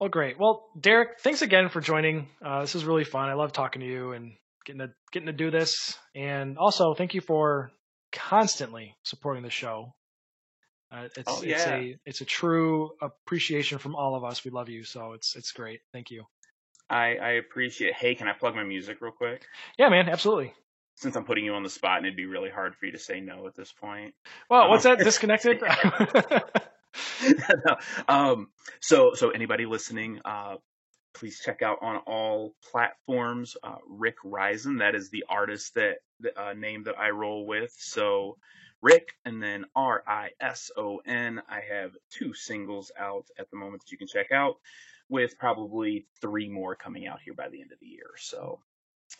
Well, 0.00 0.10
great. 0.10 0.38
Well, 0.38 0.68
Derek, 0.78 1.20
thanks 1.20 1.42
again 1.42 1.68
for 1.68 1.80
joining. 1.80 2.28
Uh, 2.44 2.62
this 2.62 2.74
is 2.74 2.84
really 2.84 3.04
fun. 3.04 3.28
I 3.28 3.34
love 3.34 3.52
talking 3.52 3.80
to 3.80 3.86
you 3.86 4.12
and 4.12 4.32
getting 4.64 4.80
to 4.80 4.90
getting 5.12 5.26
to 5.26 5.32
do 5.32 5.50
this. 5.50 5.96
And 6.14 6.58
also, 6.58 6.94
thank 6.94 7.14
you 7.14 7.20
for 7.20 7.70
constantly 8.12 8.96
supporting 9.04 9.42
the 9.42 9.50
show. 9.50 9.94
Uh, 10.94 11.08
it's 11.16 11.22
Oh, 11.26 11.40
it's 11.42 11.66
a 11.66 11.96
it's 12.06 12.20
a 12.20 12.24
true 12.24 12.92
appreciation 13.02 13.78
from 13.78 13.96
all 13.96 14.14
of 14.14 14.22
us. 14.24 14.44
We 14.44 14.50
love 14.50 14.68
you, 14.68 14.84
so 14.84 15.12
it's 15.12 15.34
it's 15.34 15.50
great. 15.52 15.80
Thank 15.92 16.10
you. 16.10 16.24
I, 16.88 17.16
I 17.16 17.30
appreciate. 17.32 17.94
Hey, 17.94 18.14
can 18.14 18.28
I 18.28 18.32
plug 18.34 18.54
my 18.54 18.62
music 18.62 18.98
real 19.00 19.10
quick? 19.12 19.44
Yeah, 19.78 19.88
man, 19.88 20.08
absolutely. 20.08 20.52
Since 20.96 21.16
I'm 21.16 21.24
putting 21.24 21.44
you 21.44 21.54
on 21.54 21.62
the 21.64 21.70
spot, 21.70 21.96
and 21.98 22.06
it'd 22.06 22.16
be 22.16 22.26
really 22.26 22.50
hard 22.50 22.76
for 22.76 22.86
you 22.86 22.92
to 22.92 22.98
say 22.98 23.20
no 23.20 23.46
at 23.48 23.56
this 23.56 23.72
point. 23.72 24.14
Well, 24.48 24.68
what's 24.68 24.86
Oh. 24.86 24.94
that? 24.94 24.98
Disconnected? 25.04 25.62
No. 27.66 27.76
um, 28.08 28.48
so, 28.80 29.14
so 29.14 29.30
anybody 29.30 29.66
listening, 29.66 30.20
uh, 30.24 30.56
please 31.14 31.40
check 31.44 31.62
out 31.62 31.78
on 31.82 31.96
all 32.06 32.54
platforms. 32.70 33.56
Uh, 33.62 33.76
Rick 33.88 34.16
Rison, 34.24 34.78
that 34.78 34.94
is 34.94 35.10
the 35.10 35.24
artist 35.28 35.74
that 35.74 35.96
the 36.20 36.38
uh, 36.40 36.52
name 36.52 36.84
that 36.84 36.96
I 36.98 37.10
roll 37.10 37.46
with. 37.46 37.74
So, 37.76 38.36
Rick, 38.84 39.16
and 39.24 39.42
then 39.42 39.64
R 39.74 40.04
I 40.06 40.30
S 40.40 40.70
O 40.76 40.98
N. 41.06 41.40
I 41.48 41.62
have 41.72 41.92
two 42.10 42.34
singles 42.34 42.92
out 42.98 43.24
at 43.38 43.50
the 43.50 43.56
moment 43.56 43.82
that 43.82 43.90
you 43.90 43.96
can 43.96 44.06
check 44.06 44.30
out, 44.30 44.56
with 45.08 45.38
probably 45.38 46.06
three 46.20 46.48
more 46.50 46.74
coming 46.74 47.06
out 47.06 47.20
here 47.20 47.34
by 47.34 47.48
the 47.48 47.60
end 47.60 47.72
of 47.72 47.80
the 47.80 47.86
year. 47.86 48.10
So, 48.18 48.60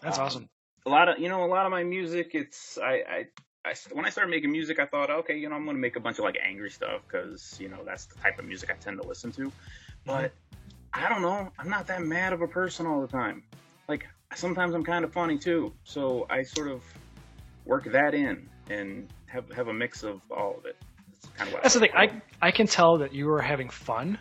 That's 0.02 0.18
um, 0.18 0.24
awesome. 0.24 0.48
a 0.86 0.90
lot 0.90 1.08
of 1.08 1.18
you 1.18 1.28
know 1.28 1.44
a 1.44 1.46
lot 1.46 1.64
of 1.64 1.72
my 1.72 1.82
music 1.82 2.32
it's 2.34 2.78
I, 2.78 2.92
I 2.92 3.26
I 3.64 3.74
when 3.92 4.04
I 4.04 4.10
started 4.10 4.30
making 4.30 4.52
music 4.52 4.78
I 4.78 4.84
thought 4.84 5.10
okay 5.10 5.38
you 5.38 5.48
know 5.48 5.56
I'm 5.56 5.64
gonna 5.64 5.78
make 5.78 5.96
a 5.96 6.00
bunch 6.00 6.18
of 6.18 6.24
like 6.24 6.36
angry 6.42 6.70
stuff 6.70 7.00
because 7.06 7.56
you 7.58 7.68
know 7.68 7.78
that's 7.84 8.04
the 8.04 8.16
type 8.16 8.38
of 8.38 8.44
music 8.44 8.70
I 8.70 8.74
tend 8.74 9.00
to 9.00 9.08
listen 9.08 9.32
to 9.32 9.50
but 10.04 10.32
I 10.92 11.08
don't 11.08 11.22
know 11.22 11.50
I'm 11.58 11.70
not 11.70 11.86
that 11.86 12.02
mad 12.02 12.34
of 12.34 12.42
a 12.42 12.48
person 12.48 12.86
all 12.86 13.00
the 13.00 13.08
time 13.08 13.44
like 13.88 14.06
sometimes 14.34 14.74
I'm 14.74 14.84
kind 14.84 15.04
of 15.04 15.12
funny 15.12 15.38
too 15.38 15.72
so 15.84 16.26
I 16.28 16.42
sort 16.42 16.68
of 16.68 16.82
work 17.64 17.84
that 17.84 18.14
in 18.14 18.48
and 18.68 19.08
have 19.34 19.50
have 19.52 19.68
a 19.68 19.72
mix 19.74 20.02
of 20.02 20.20
all 20.30 20.56
of 20.58 20.64
it 20.64 20.76
that's 21.12 21.26
kind 21.36 21.48
of 21.48 21.54
what 21.54 21.62
That's 21.62 21.74
the 21.74 21.96
I 21.96 22.06
thing. 22.06 22.22
I 22.40 22.48
I 22.48 22.50
can 22.50 22.66
tell 22.66 22.98
that 22.98 23.12
you 23.12 23.30
are 23.30 23.42
having 23.42 23.68
fun, 23.68 24.18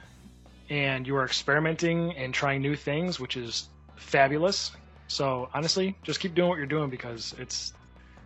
and 0.69 1.05
you 1.07 1.15
are 1.15 1.25
experimenting 1.25 2.13
and 2.17 2.33
trying 2.33 2.61
new 2.61 2.75
things, 2.75 3.19
which 3.19 3.37
is 3.37 3.69
fabulous. 3.95 4.71
So 5.07 5.49
honestly, 5.53 5.95
just 6.03 6.19
keep 6.19 6.33
doing 6.33 6.49
what 6.49 6.57
you're 6.57 6.65
doing 6.65 6.89
because 6.89 7.35
it's 7.37 7.73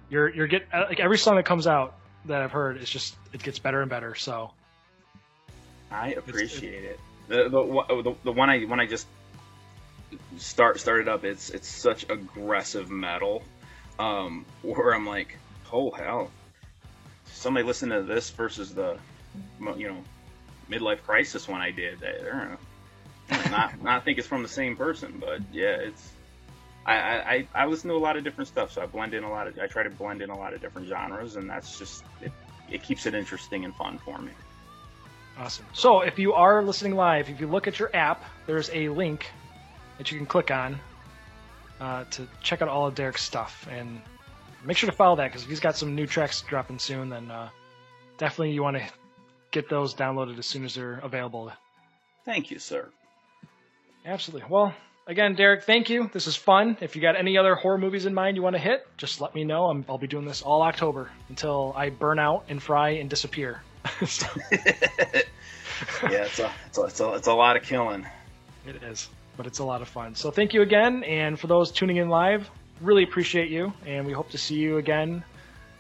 you're 0.10 0.30
you're 0.34 0.48
get 0.48 0.68
uh, 0.74 0.86
like 0.90 1.00
every 1.00 1.18
song 1.18 1.36
that 1.36 1.46
comes 1.46 1.68
out 1.68 1.96
that 2.26 2.42
I've 2.42 2.52
heard, 2.52 2.78
is 2.82 2.90
just 2.90 3.16
it 3.34 3.44
gets 3.44 3.60
better 3.60 3.82
and 3.82 3.90
better. 3.90 4.16
So 4.16 4.52
I 5.92 6.14
appreciate 6.14 6.84
it. 6.84 7.00
The, 7.28 7.50
the 7.50 7.62
one- 7.62 7.88
the 7.88 8.16
the 8.24 8.32
one 8.32 8.50
I 8.50 8.62
when 8.62 8.80
I 8.80 8.86
just 8.86 9.08
start 10.38 10.80
started 10.80 11.08
up, 11.08 11.24
it's 11.26 11.50
it's 11.50 11.68
such 11.68 12.06
aggressive 12.10 12.90
metal, 12.90 13.44
um, 14.00 14.46
where 14.62 14.94
I'm 14.94 15.06
like, 15.06 15.38
oh 15.74 15.92
hell, 15.92 16.32
somebody 17.38 17.66
listen 17.66 17.90
to 17.90 18.02
this 18.04 18.30
versus 18.32 18.74
the, 18.74 18.98
you 19.78 19.88
know, 19.88 19.98
midlife 20.70 21.04
crisis 21.04 21.48
one 21.48 21.62
I 21.62 21.72
did. 21.72 22.04
I 22.04 22.24
don't 22.24 22.50
know, 22.52 22.58
not 23.52 23.82
not 23.90 24.06
think 24.06 24.18
it's 24.18 24.28
from 24.28 24.44
the 24.44 24.50
same 24.50 24.76
person, 24.76 25.18
but 25.20 25.42
yeah, 25.52 25.76
it's. 25.76 26.12
I, 26.86 26.96
I, 26.96 27.16
I 27.34 27.48
I 27.64 27.66
listen 27.66 27.90
to 27.90 27.96
a 27.96 28.00
lot 28.00 28.16
of 28.18 28.24
different 28.24 28.48
stuff, 28.48 28.72
so 28.72 28.82
I 28.82 28.86
blend 28.86 29.14
in 29.14 29.24
a 29.24 29.30
lot 29.30 29.48
of. 29.48 29.60
I 29.60 29.68
try 29.68 29.84
to 29.84 29.90
blend 29.90 30.22
in 30.22 30.30
a 30.30 30.38
lot 30.38 30.54
of 30.54 30.62
different 30.62 30.88
genres, 30.88 31.36
and 31.36 31.50
that's 31.50 31.78
just 31.78 32.04
it. 32.22 32.32
It 32.70 32.84
keeps 32.84 33.06
it 33.06 33.14
interesting 33.14 33.66
and 33.66 33.74
fun 33.76 33.98
for 34.00 34.18
me. 34.20 34.32
awesome. 35.38 35.66
So 35.74 36.02
if 36.02 36.20
you 36.20 36.34
are 36.34 36.64
listening 36.64 36.96
live, 36.96 37.30
if 37.30 37.40
you 37.40 37.48
look 37.48 37.68
at 37.68 37.80
your 37.80 37.94
app, 37.96 38.24
there's 38.46 38.70
a 38.74 38.90
link 38.90 39.30
that 39.98 40.12
you 40.12 40.18
can 40.18 40.28
click 40.28 40.52
on 40.52 40.80
uh, 41.80 42.06
to 42.12 42.28
check 42.42 42.62
out 42.62 42.70
all 42.70 42.88
of 42.88 42.96
Derek's 42.96 43.24
stuff, 43.24 43.68
and 43.70 44.02
make 44.66 44.78
sure 44.78 44.90
to 44.90 44.96
follow 44.96 45.16
that 45.18 45.28
because 45.28 45.44
if 45.44 45.50
he's 45.50 45.60
got 45.60 45.76
some 45.76 45.96
new 45.96 46.06
tracks 46.08 46.42
dropping 46.42 46.80
soon, 46.80 47.10
then 47.10 47.30
uh, 47.32 47.50
definitely 48.18 48.52
you 48.52 48.64
want 48.64 48.78
to 48.78 48.84
get 49.52 49.70
those 49.70 49.94
downloaded 49.94 50.38
as 50.40 50.46
soon 50.46 50.66
as 50.66 50.76
they're 50.76 51.00
available. 51.04 51.52
Thank 52.26 52.52
you, 52.52 52.60
sir. 52.60 52.90
Absolutely. 54.06 54.48
Well, 54.50 54.74
again, 55.06 55.36
Derek, 55.36 55.64
thank 55.64 55.90
you. 55.90 56.10
This 56.12 56.28
is 56.28 56.36
fun. 56.36 56.78
If 56.82 56.96
you 56.96 57.02
got 57.02 57.16
any 57.18 57.38
other 57.38 57.56
horror 57.56 57.78
movies 57.78 58.06
in 58.06 58.14
mind 58.14 58.36
you 58.38 58.44
want 58.44 58.56
to 58.56 58.62
hit, 58.62 58.86
just 58.98 59.22
let 59.22 59.34
me 59.36 59.44
know. 59.44 59.66
I'm, 59.66 59.86
I'll 59.90 59.98
be 59.98 60.08
doing 60.08 60.26
this 60.26 60.42
all 60.42 60.62
October 60.62 61.10
until 61.30 61.74
I 61.76 61.90
burn 61.90 62.20
out 62.20 62.46
and 62.50 62.62
fry 62.62 62.92
and 62.92 63.10
disappear. 63.10 63.62
So, 64.06 64.28
yeah, 64.52 66.26
it's 66.26 66.40
a, 66.40 66.52
it's 66.68 66.78
a, 66.78 66.84
it's 66.84 67.00
a, 67.00 67.14
it's 67.14 67.28
a 67.28 67.34
lot 67.34 67.56
of 67.56 67.64
killing. 67.64 68.06
it 68.66 68.84
is, 68.84 69.08
but 69.38 69.48
it's 69.48 69.60
a 69.60 69.64
lot 69.64 69.82
of 69.82 69.88
fun. 69.88 70.14
So 70.16 70.30
thank 70.30 70.54
you 70.54 70.62
again, 70.62 71.04
and 71.06 71.40
for 71.40 71.48
those 71.48 71.72
tuning 71.72 71.96
in 71.98 72.10
live, 72.10 72.50
really 72.82 73.04
appreciate 73.04 73.50
you, 73.50 73.74
and 73.86 74.06
we 74.06 74.14
hope 74.14 74.30
to 74.32 74.38
see 74.38 74.56
you 74.56 74.78
again. 74.78 75.24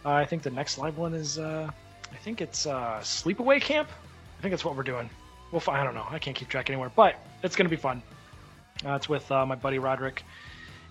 Uh, 0.05 0.11
I 0.11 0.25
think 0.25 0.43
the 0.43 0.49
next 0.49 0.77
live 0.77 0.97
one 0.97 1.13
is, 1.13 1.37
uh, 1.37 1.69
I 2.11 2.15
think 2.17 2.41
it's 2.41 2.65
uh, 2.65 2.99
Sleepaway 3.01 3.61
Camp. 3.61 3.89
I 4.37 4.41
think 4.41 4.51
that's 4.51 4.65
what 4.65 4.75
we're 4.75 4.83
doing. 4.83 5.09
Well, 5.51 5.61
I 5.67 5.83
don't 5.83 5.95
know. 5.95 6.05
I 6.09 6.19
can't 6.19 6.35
keep 6.35 6.49
track 6.49 6.69
anymore, 6.69 6.91
but 6.95 7.15
it's 7.43 7.55
going 7.55 7.65
to 7.65 7.75
be 7.75 7.79
fun. 7.81 8.01
Uh, 8.85 8.93
it's 8.95 9.09
with 9.09 9.31
uh, 9.31 9.45
my 9.45 9.55
buddy 9.55 9.79
Roderick, 9.79 10.23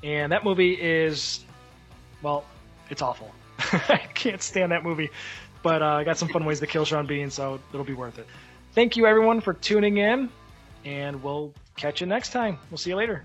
and 0.02 0.32
that 0.32 0.44
movie 0.44 0.72
is, 0.72 1.44
well, 2.22 2.44
it's 2.90 3.02
awful. 3.02 3.32
I 3.58 4.02
can't 4.14 4.42
stand 4.42 4.72
that 4.72 4.82
movie, 4.82 5.10
but 5.62 5.82
uh, 5.82 5.86
I 5.86 6.04
got 6.04 6.18
some 6.18 6.28
fun 6.28 6.44
ways 6.44 6.60
to 6.60 6.66
kill 6.66 6.84
Sean 6.84 7.06
Bean, 7.06 7.30
so 7.30 7.60
it'll 7.72 7.84
be 7.84 7.94
worth 7.94 8.18
it. 8.18 8.26
Thank 8.72 8.96
you 8.96 9.06
everyone 9.06 9.40
for 9.40 9.54
tuning 9.54 9.98
in, 9.98 10.28
and 10.84 11.22
we'll 11.22 11.54
catch 11.76 12.00
you 12.00 12.06
next 12.06 12.30
time. 12.30 12.58
We'll 12.70 12.78
see 12.78 12.90
you 12.90 12.96
later. 12.96 13.24